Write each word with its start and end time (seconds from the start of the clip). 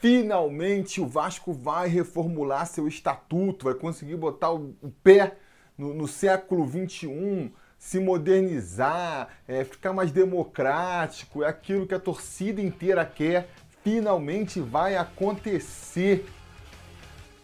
Finalmente 0.00 0.98
o 0.98 1.06
Vasco 1.06 1.52
vai 1.52 1.86
reformular 1.86 2.66
seu 2.66 2.88
estatuto, 2.88 3.66
vai 3.66 3.74
conseguir 3.74 4.16
botar 4.16 4.50
o, 4.50 4.74
pé 5.02 5.36
no, 5.76 5.92
no 5.92 6.08
século 6.08 6.66
XXI, 6.66 7.52
se 7.78 8.00
modernizar, 8.00 9.28
é, 9.46 9.62
ficar 9.62 9.92
mais 9.92 10.10
democrático, 10.10 11.42
é 11.42 11.48
aquilo 11.48 11.86
que 11.86 11.94
a 11.94 12.00
torcida 12.00 12.62
inteira 12.62 13.04
quer. 13.04 13.50
Finalmente 13.84 14.58
vai 14.58 14.96
acontecer. 14.96 16.26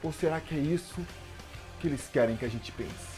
Ou 0.02 0.10
será 0.10 0.40
que 0.40 0.54
é 0.54 0.58
isso 0.58 1.00
que 1.78 1.86
eles 1.86 2.08
querem 2.08 2.36
que 2.36 2.44
a 2.44 2.48
gente 2.48 2.72
pense? 2.72 3.15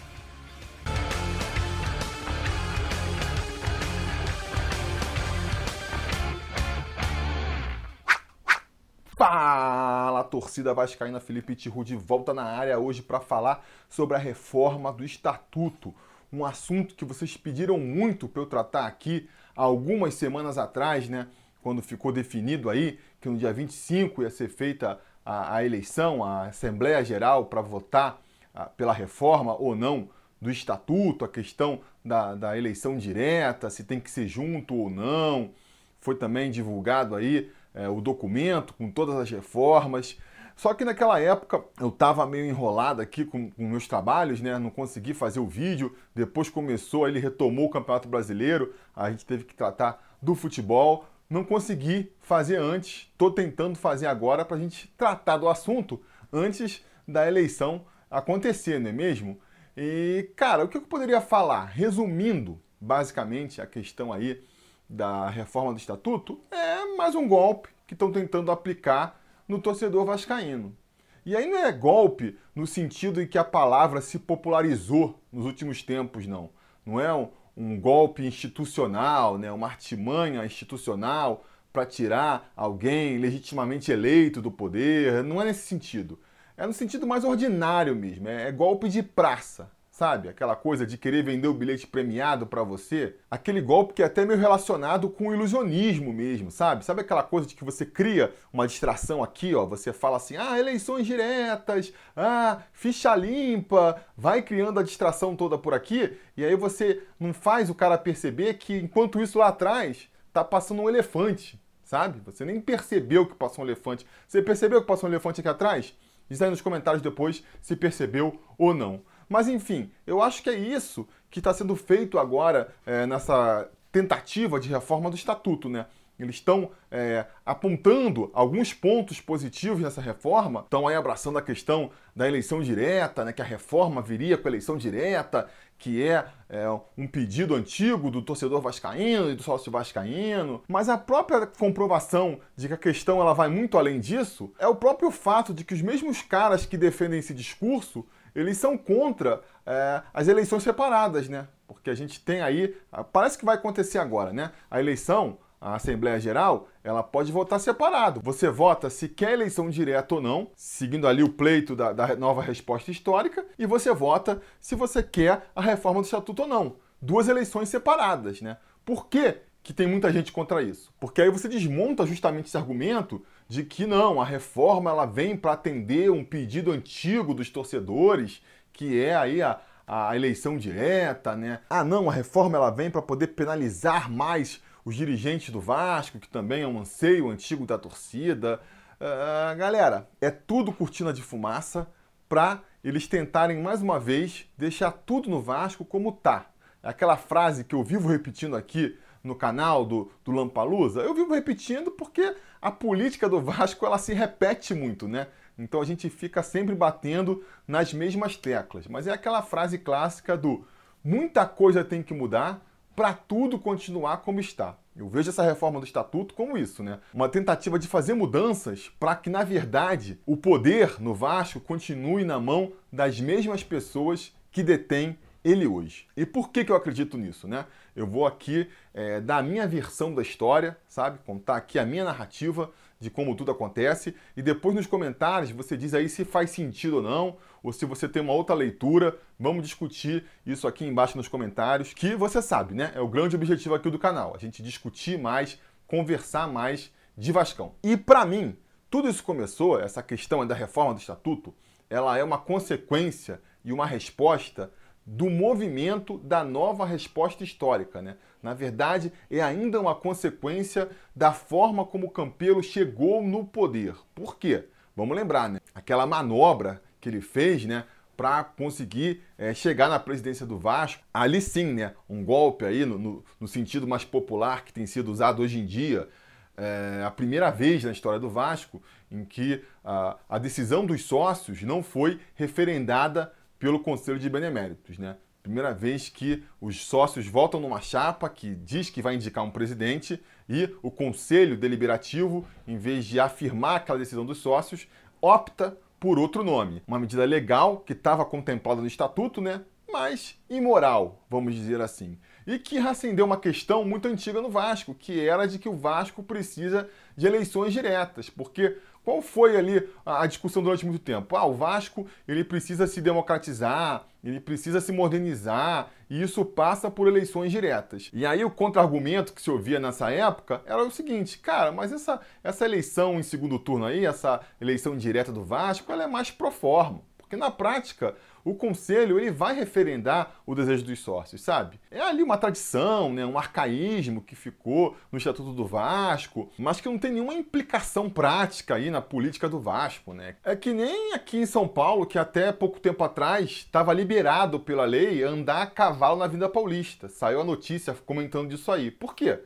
Fala, 9.19 10.23
torcida 10.23 10.73
vascaína 10.73 11.19
Felipe 11.19 11.57
Tiru 11.57 11.83
de 11.83 11.97
volta 11.97 12.33
na 12.33 12.45
área 12.45 12.79
hoje 12.79 13.03
para 13.03 13.19
falar 13.19 13.67
sobre 13.89 14.15
a 14.15 14.19
reforma 14.19 14.93
do 14.93 15.05
estatuto, 15.05 15.93
um 16.33 16.45
assunto 16.45 16.95
que 16.95 17.05
vocês 17.05 17.37
pediram 17.37 17.81
muito 17.81 18.29
para 18.29 18.41
eu 18.41 18.47
tratar 18.47 18.87
aqui 18.87 19.29
algumas 19.57 20.15
semanas 20.15 20.57
atrás, 20.57 21.09
né, 21.09 21.27
quando 21.61 21.83
ficou 21.83 22.13
definido 22.13 22.71
aí 22.71 22.97
que 23.21 23.29
no 23.29 23.37
dia 23.37 23.53
25 23.53 24.23
ia 24.23 24.31
ser 24.31 24.49
feita 24.49 25.01
a, 25.27 25.57
a 25.57 25.65
eleição, 25.65 26.23
a 26.23 26.45
Assembleia 26.45 27.05
Geral 27.05 27.47
para 27.47 27.61
votar 27.61 28.23
a, 28.55 28.67
pela 28.67 28.93
reforma 28.93 29.53
ou 29.61 29.75
não 29.75 30.09
do 30.41 30.49
estatuto, 30.49 31.25
a 31.25 31.29
questão 31.29 31.81
da, 32.05 32.37
da 32.37 32.57
eleição 32.57 32.97
direta, 32.97 33.69
se 33.69 33.83
tem 33.83 33.99
que 33.99 34.13
ser 34.13 34.29
junto 34.29 34.77
ou 34.77 34.89
não. 34.89 35.51
Foi 35.99 36.15
também 36.15 36.53
divulgado 36.53 37.17
aí 37.17 37.51
é, 37.79 37.89
o 37.89 38.01
documento 38.01 38.75
com 38.75 38.91
todas 38.91 39.15
as 39.15 39.31
reformas. 39.31 40.19
Só 40.57 40.75
que 40.75 40.85
naquela 40.85 41.21
época 41.21 41.63
eu 41.81 41.89
estava 41.89 42.27
meio 42.27 42.45
enrolado 42.45 43.01
aqui 43.01 43.25
com, 43.25 43.49
com, 43.49 43.69
meus 43.69 43.87
trabalhos, 43.87 44.41
né? 44.41 44.59
Não 44.59 44.71
consegui 44.71 45.15
fazer 45.15 45.39
o 45.39 45.47
vídeo. 45.47 45.95
Depois 46.13 46.51
começou, 46.51 47.07
ele 47.07 47.21
retomou 47.21 47.67
o 47.67 47.71
Campeonato 47.71 48.09
Brasileiro. 48.09 48.75
A 48.95 49.09
gente 49.09 49.25
teve 49.25 49.45
que 49.45 49.55
tratar 49.55 50.17
do 50.21 50.35
futebol. 50.35 51.05
Não 51.31 51.45
consegui 51.45 52.13
fazer 52.19 52.57
antes. 52.57 53.09
Estou 53.13 53.31
tentando 53.31 53.79
fazer 53.79 54.09
agora 54.09 54.45
para 54.45 54.57
a 54.57 54.61
gente 54.61 54.93
tratar 54.99 55.37
do 55.37 55.49
assunto 55.49 56.03
antes 56.33 56.85
da 57.07 57.29
eleição 57.29 57.85
acontecer, 58.11 58.81
não 58.81 58.91
é 58.91 58.93
mesmo? 58.93 59.39
E, 59.77 60.31
cara, 60.35 60.65
o 60.65 60.69
que 60.69 60.77
eu 60.77 60.83
poderia 60.83 61.21
falar? 61.21 61.67
Resumindo, 61.67 62.61
basicamente, 62.81 63.61
a 63.61 63.67
questão 63.67 64.13
aí 64.13 64.43
da 64.89 65.29
reforma 65.29 65.73
do 65.73 65.79
estatuto 65.79 66.41
é 66.51 66.97
mais 66.97 67.15
um 67.15 67.29
golpe 67.29 67.69
que 67.89 67.95
estão 67.95 68.13
tentando 68.13 68.53
aplicar 68.53 69.19
no 69.49 69.59
torcedor 69.59 70.05
vascaíno. 70.05 70.77
E 71.25 71.35
aí 71.35 71.47
não 71.47 71.59
é 71.59 71.73
golpe 71.73 72.39
no 72.55 72.67
sentido 72.67 73.21
em 73.21 73.27
que 73.27 73.39
a 73.39 73.45
palavra 73.45 74.03
se 74.03 74.19
popularizou 74.19 75.19
nos 75.33 75.47
últimos 75.47 75.83
tempos, 75.83 76.27
não. 76.27 76.51
Não 76.85 77.01
é 77.01 77.13
um, 77.13 77.31
um 77.57 77.81
golpe 77.81 78.25
institucional, 78.25 79.39
né, 79.39 79.51
uma 79.51 79.67
artimanha 79.67 80.45
institucional 80.45 81.45
para 81.73 81.87
tirar 81.87 82.53
alguém 82.55 83.17
legitimamente 83.19 83.91
eleito 83.91 84.43
do 84.43 84.51
poder. 84.51 85.25
Não 85.25 85.41
é 85.41 85.47
nesse 85.47 85.67
sentido. 85.67 86.19
É 86.59 86.67
no 86.67 86.73
sentido 86.75 87.07
mais 87.07 87.25
ordinário 87.25 87.97
mesmo. 87.97 88.29
É, 88.29 88.49
é 88.49 88.53
golpe 88.53 88.89
de 88.89 89.03
praça. 89.03 89.71
Sabe? 89.99 90.29
Aquela 90.29 90.55
coisa 90.55 90.87
de 90.87 90.97
querer 90.97 91.25
vender 91.25 91.49
o 91.49 91.53
bilhete 91.53 91.85
premiado 91.85 92.47
para 92.47 92.63
você. 92.63 93.17
Aquele 93.29 93.61
golpe 93.61 93.95
que 93.95 94.01
é 94.01 94.07
até 94.07 94.25
meio 94.25 94.39
relacionado 94.39 95.11
com 95.11 95.27
o 95.27 95.35
ilusionismo 95.35 96.13
mesmo, 96.13 96.53
sabe? 96.53 96.85
Sabe 96.85 97.01
aquela 97.01 97.25
coisa 97.25 97.49
de 97.49 97.57
que 97.57 97.65
você 97.65 97.85
cria 97.85 98.33
uma 98.53 98.69
distração 98.69 99.25
aqui, 99.25 99.57
ó? 99.57 99.67
Você 99.67 99.93
fala 99.93 100.19
assim, 100.19 100.37
ah, 100.37 100.57
eleições 100.57 101.05
diretas, 101.05 101.93
ah, 102.17 102.63
ficha 102.73 103.13
limpa, 103.17 104.01
vai 104.17 104.41
criando 104.41 104.79
a 104.79 104.85
distração 104.85 105.35
toda 105.35 105.59
por 105.59 105.75
aqui, 105.75 106.17
e 106.37 106.45
aí 106.45 106.55
você 106.55 107.03
não 107.19 107.35
faz 107.35 107.69
o 107.69 107.75
cara 107.75 107.99
perceber 107.99 108.55
que 108.55 108.79
enquanto 108.79 109.21
isso 109.21 109.41
lá 109.41 109.49
atrás 109.49 110.09
tá 110.33 110.45
passando 110.45 110.81
um 110.81 110.89
elefante, 110.89 111.61
sabe? 111.83 112.21
Você 112.25 112.45
nem 112.45 112.61
percebeu 112.61 113.27
que 113.27 113.35
passou 113.35 113.65
um 113.65 113.67
elefante. 113.67 114.07
Você 114.29 114.41
percebeu 114.43 114.81
que 114.81 114.87
passou 114.87 115.09
um 115.09 115.13
elefante 115.13 115.41
aqui 115.41 115.49
atrás? 115.49 115.93
Diz 116.31 116.41
aí 116.41 116.51
nos 116.51 116.61
comentários 116.61 117.03
depois 117.03 117.43
se 117.61 117.75
percebeu 117.75 118.41
ou 118.57 118.73
não. 118.73 119.03
Mas 119.29 119.49
enfim, 119.49 119.91
eu 120.07 120.23
acho 120.23 120.43
que 120.43 120.51
é 120.51 120.59
isso 120.59 121.07
que 121.31 121.41
está 121.41 121.53
sendo 121.53 121.77
feito 121.77 122.19
agora 122.19 122.75
é, 122.87 123.07
nessa 123.07 123.69
tentativa 123.93 124.59
de 124.61 124.69
reforma 124.69 125.11
do 125.11 125.17
estatuto, 125.17 125.69
né? 125.69 125.87
Eles 126.19 126.37
estão 126.37 126.71
é, 126.91 127.27
apontando 127.47 128.29
alguns 128.35 128.75
pontos 128.75 129.21
positivos 129.21 129.81
nessa 129.81 130.01
reforma, 130.01 130.61
estão 130.61 130.89
aí 130.89 130.97
abraçando 130.97 131.39
a 131.39 131.43
questão 131.43 131.91
da 132.15 132.27
eleição 132.27 132.61
direta, 132.61 133.25
né, 133.25 133.33
que 133.33 133.41
a 133.41 133.45
reforma 133.45 134.03
viria 134.03 134.37
com 134.37 134.49
a 134.49 134.51
eleição 134.51 134.77
direta, 134.77 135.49
que 135.79 136.03
é, 136.03 136.27
é, 136.49 136.65
um 136.97 137.07
pedido 137.07 137.55
antigo 137.55 138.11
do 138.11 138.21
torcedor 138.21 138.61
vascaíno 138.61 139.31
e 139.31 139.37
do 139.37 139.45
sócio 139.45 139.71
vascaíno, 139.71 140.61
mas 140.67 140.89
a 140.89 140.99
própria 140.99 141.47
comprovação 141.47 142.41
de 142.57 142.67
que 142.67 142.75
a 142.75 142.79
questão 142.79 143.21
ela 143.21 143.33
vai 143.33 143.49
muito 143.49 143.79
além 143.79 144.01
disso 144.01 144.53
é 144.59 144.67
o 144.67 144.75
próprio 144.75 145.13
fato 145.13 145.55
de 145.55 145.63
que 145.63 145.75
os 145.75 145.83
mesmos 145.83 146.21
caras 146.21 146.67
que 146.67 146.77
defendem 146.77 147.21
esse 147.21 147.33
discurso 147.33 148.05
eles 148.41 148.59
são 148.59 148.77
contra 148.77 149.41
é, 149.67 150.03
as 150.13 150.29
eleições 150.29 150.63
separadas, 150.63 151.29
né? 151.29 151.49
Porque 151.67 151.91
a 151.91 151.95
gente 151.95 152.21
tem 152.21 152.41
aí, 152.41 152.75
parece 153.13 153.37
que 153.37 153.45
vai 153.45 153.57
acontecer 153.57 153.99
agora, 153.99 154.33
né? 154.33 154.53
A 154.71 154.81
eleição, 154.81 155.39
a 155.61 155.75
Assembleia 155.75 156.19
Geral, 156.21 156.69
ela 156.83 157.03
pode 157.03 157.33
votar 157.33 157.61
separado. 157.61 158.21
Você 158.23 158.49
vota 158.49 158.89
se 158.89 159.09
quer 159.09 159.33
eleição 159.33 159.69
direta 159.69 160.15
ou 160.15 160.21
não, 160.21 160.51
seguindo 160.55 161.07
ali 161.07 161.23
o 161.23 161.29
pleito 161.29 161.75
da, 161.75 161.93
da 161.93 162.17
nova 162.17 162.41
resposta 162.41 162.91
histórica, 162.91 163.45
e 163.59 163.67
você 163.67 163.93
vota 163.93 164.41
se 164.61 164.75
você 164.75 165.03
quer 165.03 165.51
a 165.55 165.61
reforma 165.61 166.01
do 166.01 166.05
Estatuto 166.05 166.43
ou 166.43 166.49
não. 166.49 166.77
Duas 167.01 167.29
eleições 167.29 167.69
separadas, 167.69 168.41
né? 168.41 168.57
Por 168.85 169.09
quê? 169.09 169.43
que 169.69 169.75
tem 169.75 169.87
muita 169.87 170.11
gente 170.11 170.33
contra 170.33 170.63
isso. 170.63 170.91
Porque 170.99 171.21
aí 171.21 171.29
você 171.29 171.47
desmonta 171.47 172.07
justamente 172.07 172.47
esse 172.47 172.57
argumento 172.57 173.23
de 173.49 173.65
que 173.65 173.87
não, 173.87 174.21
a 174.21 174.25
reforma 174.25 174.91
ela 174.91 175.07
vem 175.07 175.37
para 175.37 175.53
atender 175.53 176.11
um 176.11 176.23
pedido 176.23 176.71
antigo 176.71 177.33
dos 177.33 177.49
torcedores, 177.49 178.43
que 178.73 179.03
é 179.03 179.17
aí 179.17 179.41
a, 179.41 179.59
a 179.87 180.15
eleição 180.15 180.59
direta, 180.59 181.35
né? 181.35 181.61
Ah, 181.71 181.83
não, 181.83 182.11
a 182.11 182.13
reforma 182.13 182.59
ela 182.59 182.71
vem 182.71 182.91
para 182.91 183.01
poder 183.01 183.29
penalizar 183.29 184.11
mais 184.11 184.61
os 184.85 184.95
dirigentes 184.95 185.51
do 185.51 185.61
Vasco, 185.61 186.19
que 186.19 186.29
também 186.29 186.63
é 186.63 186.67
um 186.67 186.79
anseio 186.79 187.31
antigo 187.31 187.67
da 187.67 187.79
torcida. 187.79 188.61
Uh, 189.01 189.57
galera, 189.57 190.09
é 190.21 190.31
tudo 190.31 190.73
cortina 190.73 191.13
de 191.13 191.23
fumaça 191.23 191.89
para 192.29 192.63
eles 192.85 193.07
tentarem 193.07 193.63
mais 193.63 193.81
uma 193.81 193.99
vez 193.99 194.47
deixar 194.59 194.93
tudo 194.93 195.31
no 195.31 195.41
Vasco 195.41 195.85
como 195.85 196.13
tá. 196.13 196.47
Aquela 196.83 197.17
frase 197.17 197.65
que 197.65 197.75
eu 197.75 197.83
vivo 197.83 198.09
repetindo 198.09 198.57
aqui 198.57 198.97
no 199.23 199.35
canal 199.35 199.85
do, 199.85 200.11
do 200.25 200.33
Lampalusa, 200.33 201.01
eu 201.01 201.15
vivo 201.15 201.35
repetindo 201.35 201.91
porque 201.91 202.35
a 202.61 202.71
política 202.71 203.29
do 203.29 203.41
Vasco 203.41 203.85
ela 203.85 203.99
se 203.99 204.13
repete 204.13 204.75
muito, 204.75 205.07
né? 205.09 205.29
Então 205.59 205.81
a 205.81 205.85
gente 205.85 206.09
fica 206.09 206.43
sempre 206.43 206.75
batendo 206.75 207.45
nas 207.67 207.93
mesmas 207.93 208.37
teclas. 208.37 208.87
Mas 208.87 209.07
é 209.07 209.13
aquela 209.13 209.43
frase 209.43 209.79
clássica 209.79 210.37
do 210.37 210.65
muita 211.03 211.47
coisa 211.47 211.85
tem 211.85 212.03
que 212.03 212.15
mudar 212.15 212.65
para 212.95 213.13
tudo 213.13 213.59
continuar 213.59 214.19
como 214.19 214.41
está. 214.41 214.77
Eu 214.97 215.09
vejo 215.09 215.31
essa 215.31 215.43
reforma 215.45 215.79
do 215.79 215.87
estatuto 215.87 216.35
como 216.35 216.59
isso, 216.59 216.83
né? 216.83 216.99
Uma 217.15 217.29
tentativa 217.29 217.79
de 217.79 217.87
fazer 217.87 218.15
mudanças 218.15 218.91
para 218.99 219.15
que, 219.15 219.31
na 219.31 219.45
verdade, 219.45 220.19
o 220.27 220.37
poder 220.37 221.01
no 221.01 221.15
Vasco 221.15 221.61
continue 221.61 222.25
na 222.25 222.41
mão 222.41 222.73
das 222.93 223.21
mesmas 223.21 223.63
pessoas 223.63 224.35
que 224.51 224.63
detêm 224.65 225.17
ele 225.45 225.67
hoje. 225.67 226.09
E 226.17 226.27
por 226.27 226.51
que, 226.51 226.65
que 226.65 226.73
eu 226.73 226.77
acredito 226.77 227.17
nisso, 227.17 227.47
né? 227.47 227.67
Eu 227.99 228.07
vou 228.07 228.27
aqui 228.27 228.71
é, 228.95 229.21
dar 229.21 229.39
a 229.39 229.43
minha 229.43 229.67
versão 229.67 230.15
da 230.15 230.23
história, 230.23 230.79
sabe? 230.89 231.19
Contar 231.27 231.57
aqui 231.57 231.81
a 231.81 231.85
minha 231.85 232.05
narrativa 232.05 232.71
de 233.01 233.11
como 233.11 233.35
tudo 233.35 233.51
acontece 233.51 234.15
e 234.37 234.43
depois 234.43 234.75
nos 234.75 234.87
comentários 234.87 235.51
você 235.51 235.77
diz 235.77 235.95
aí 235.95 236.09
se 236.09 236.25
faz 236.25 236.51
sentido 236.51 236.97
ou 236.97 237.03
não, 237.03 237.37
ou 237.61 237.73
se 237.73 237.85
você 237.85 238.09
tem 238.09 238.23
uma 238.23 238.33
outra 238.33 238.55
leitura. 238.55 239.19
Vamos 239.39 239.65
discutir 239.65 240.25
isso 240.47 240.69
aqui 240.69 240.85
embaixo 240.85 241.17
nos 241.17 241.27
comentários, 241.27 241.93
que 241.93 242.15
você 242.15 242.41
sabe, 242.41 242.73
né? 242.73 242.93
É 242.95 243.01
o 243.01 243.09
grande 243.09 243.35
objetivo 243.35 243.75
aqui 243.75 243.91
do 243.91 243.99
canal, 243.99 244.33
a 244.33 244.39
gente 244.39 244.63
discutir 244.63 245.19
mais, 245.19 245.61
conversar 245.89 246.47
mais 246.47 246.93
de 247.17 247.33
Vascão. 247.33 247.75
E 247.83 247.97
para 247.97 248.25
mim, 248.25 248.57
tudo 248.89 249.09
isso 249.09 249.25
começou, 249.25 249.81
essa 249.81 250.05
questão 250.05 250.47
da 250.47 250.55
reforma 250.55 250.95
do 250.95 251.01
estatuto, 251.01 251.53
ela 251.91 252.17
é 252.17 252.23
uma 252.23 252.39
consequência 252.39 253.41
e 253.65 253.73
uma 253.73 253.87
resposta 253.87 254.71
do 255.11 255.31
movimento 255.31 256.19
da 256.19 256.45
nova 256.45 256.85
resposta 256.85 257.43
histórica. 257.43 258.03
Né? 258.03 258.17
Na 258.43 258.53
verdade, 258.53 259.11
é 259.31 259.41
ainda 259.41 259.81
uma 259.81 259.95
consequência 259.95 260.91
da 261.17 261.33
forma 261.33 261.85
como 261.87 262.11
Campelo 262.11 262.63
chegou 262.63 263.23
no 263.23 263.43
poder. 263.43 263.95
Por 264.15 264.37
quê? 264.37 264.67
Vamos 264.95 265.17
lembrar, 265.17 265.49
né? 265.49 265.61
Aquela 265.75 266.07
manobra 266.07 266.83
que 267.01 267.09
ele 267.09 267.23
fez, 267.23 267.65
né? 267.65 267.85
Para 268.19 268.45
conseguir 268.45 269.23
é, 269.39 269.55
chegar 269.55 269.89
na 269.89 269.99
presidência 269.99 270.45
do 270.45 270.59
Vasco. 270.59 271.03
Ali 271.15 271.41
sim, 271.41 271.73
né? 271.73 271.95
Um 272.09 272.23
golpe 272.23 272.67
aí, 272.67 272.85
no, 272.85 272.99
no, 272.99 273.25
no 273.41 273.49
sentido 273.49 273.89
mais 273.89 274.05
popular 274.05 274.63
que 274.63 274.75
tem 274.75 274.85
sido 274.85 275.11
usado 275.11 275.41
hoje 275.41 275.59
em 275.59 275.65
dia. 275.65 276.07
É 276.55 277.05
a 277.07 277.11
primeira 277.11 277.51
vez 277.51 277.85
na 277.85 277.93
história 277.93 278.19
do 278.19 278.29
Vasco 278.29 278.83
em 279.11 279.25
que 279.25 279.63
a, 279.83 280.19
a 280.29 280.39
decisão 280.39 280.85
dos 280.85 281.03
sócios 281.05 281.63
não 281.63 281.83
foi 281.83 282.21
referendada 282.35 283.33
pelo 283.59 283.81
Conselho 283.81 284.19
de 284.19 284.31
Beneméritos, 284.31 284.99
né? 284.99 285.17
Primeira 285.43 285.73
vez 285.73 286.09
que 286.09 286.45
os 286.61 286.85
sócios 286.85 287.27
votam 287.27 287.59
numa 287.61 287.81
chapa 287.81 288.29
que 288.29 288.55
diz 288.55 288.91
que 288.91 289.01
vai 289.01 289.15
indicar 289.15 289.43
um 289.43 289.51
presidente 289.51 290.23
e 290.49 290.69
o 290.83 290.91
conselho 290.91 291.57
deliberativo, 291.57 292.47
em 292.67 292.77
vez 292.77 293.07
de 293.07 293.19
afirmar 293.19 293.77
aquela 293.77 293.99
decisão 293.99 294.27
dos 294.27 294.39
sócios, 294.39 294.87
opta 295.23 295.77
por 295.99 296.19
outro 296.19 296.45
nome. 296.45 296.83
Uma 296.87 296.99
medida 296.99 297.25
legal 297.25 297.79
que 297.79 297.93
estava 297.93 298.25
contemplada 298.25 298.81
no 298.81 298.87
estatuto, 298.87 299.41
né? 299.41 299.63
Mas 299.91 300.39
imoral, 300.51 301.25
vamos 301.31 301.55
dizer 301.55 301.81
assim. 301.81 302.19
E 302.47 302.59
que 302.59 302.79
reacendeu 302.79 303.25
uma 303.25 303.39
questão 303.39 303.85
muito 303.85 304.07
antiga 304.07 304.43
no 304.43 304.51
Vasco, 304.51 304.95
que 304.95 305.27
era 305.27 305.47
de 305.47 305.59
que 305.59 305.69
o 305.69 305.77
Vasco 305.77 306.23
precisa 306.23 306.89
de 307.17 307.27
eleições 307.27 307.73
diretas, 307.73 308.29
porque 308.29 308.77
qual 309.09 309.23
foi 309.23 309.57
ali 309.57 309.89
a 310.05 310.27
discussão 310.27 310.63
durante 310.63 310.85
muito 310.85 310.99
tempo? 310.99 311.35
Ah, 311.35 311.47
o 311.47 311.55
Vasco 311.55 312.07
ele 312.29 312.45
precisa 312.45 312.87
se 312.87 313.01
democratizar, 313.01 314.05
ele 314.23 314.39
precisa 314.39 314.83
se 314.83 314.93
modernizar, 314.93 315.89
e 316.11 316.21
isso 316.21 316.45
passa 316.45 316.91
por 316.91 317.09
eleições 317.09 317.51
diretas. 317.51 318.11
E 318.13 318.27
aí 318.27 318.45
o 318.45 318.51
contra-argumento 318.51 319.33
que 319.33 319.41
se 319.41 319.51
ouvia 319.51 319.81
nessa 319.81 320.11
época 320.11 320.61
era 320.67 320.85
o 320.85 320.91
seguinte, 320.91 321.39
cara, 321.39 321.73
mas 321.73 321.91
essa, 321.91 322.21
essa 322.45 322.67
eleição 322.67 323.19
em 323.19 323.23
segundo 323.23 323.59
turno 323.59 323.87
aí, 323.87 324.05
essa 324.05 324.43
eleição 324.61 324.95
direta 324.95 325.33
do 325.33 325.43
Vasco, 325.43 325.91
ela 325.91 326.05
é 326.05 326.07
mais 326.07 326.31
pro 326.31 326.51
forma. 326.51 327.01
Porque 327.17 327.35
na 327.35 327.51
prática, 327.51 328.15
o 328.45 328.55
conselho 328.55 329.19
ele 329.19 329.31
vai 329.31 329.55
referendar 329.55 330.41
o 330.47 330.55
desejo 330.55 330.85
dos 330.85 330.99
sócios, 331.01 331.41
sabe? 331.41 331.81
É 331.91 332.01
ali 332.01 332.23
uma 332.23 332.39
tradição, 332.39 333.13
né, 333.13 333.25
um 333.25 333.39
arcaísmo 333.39 334.23
que 334.23 334.35
ficou 334.35 334.97
no 335.11 335.19
Estatuto 335.19 335.53
do 335.53 335.67
Vasco, 335.67 336.51
mas 336.59 336.81
que 336.81 336.89
não 336.89 336.99
tem 336.99 337.13
nenhuma 337.13 337.35
implicação 337.35 338.09
prática 338.09 338.75
aí 338.75 338.91
na 338.91 339.01
política 339.01 339.49
do 339.49 339.61
Vasco, 339.61 340.13
né? 340.13 340.37
É 340.45 340.57
que 340.57 340.73
nem 340.73 341.15
aqui 341.15 341.39
em 341.39 341.47
São 341.47 341.67
Paulo, 341.69 342.07
que 342.07 342.19
até 342.19 342.53
pouco 342.53 342.81
tempo 342.81 343.05
atrás 343.05 343.51
estava 343.51 343.93
liberado 343.93 344.61
pela 344.61 344.85
lei 344.85 345.23
andar 345.23 345.63
a 345.63 345.67
cavalo 345.67 346.19
na 346.19 346.27
Vinda 346.27 346.49
Paulista. 346.49 347.09
Saiu 347.09 347.41
a 347.41 347.45
notícia 347.45 347.95
comentando 347.95 348.49
disso 348.49 348.71
aí. 348.71 348.91
Por 348.91 349.15
quê? 349.15 349.41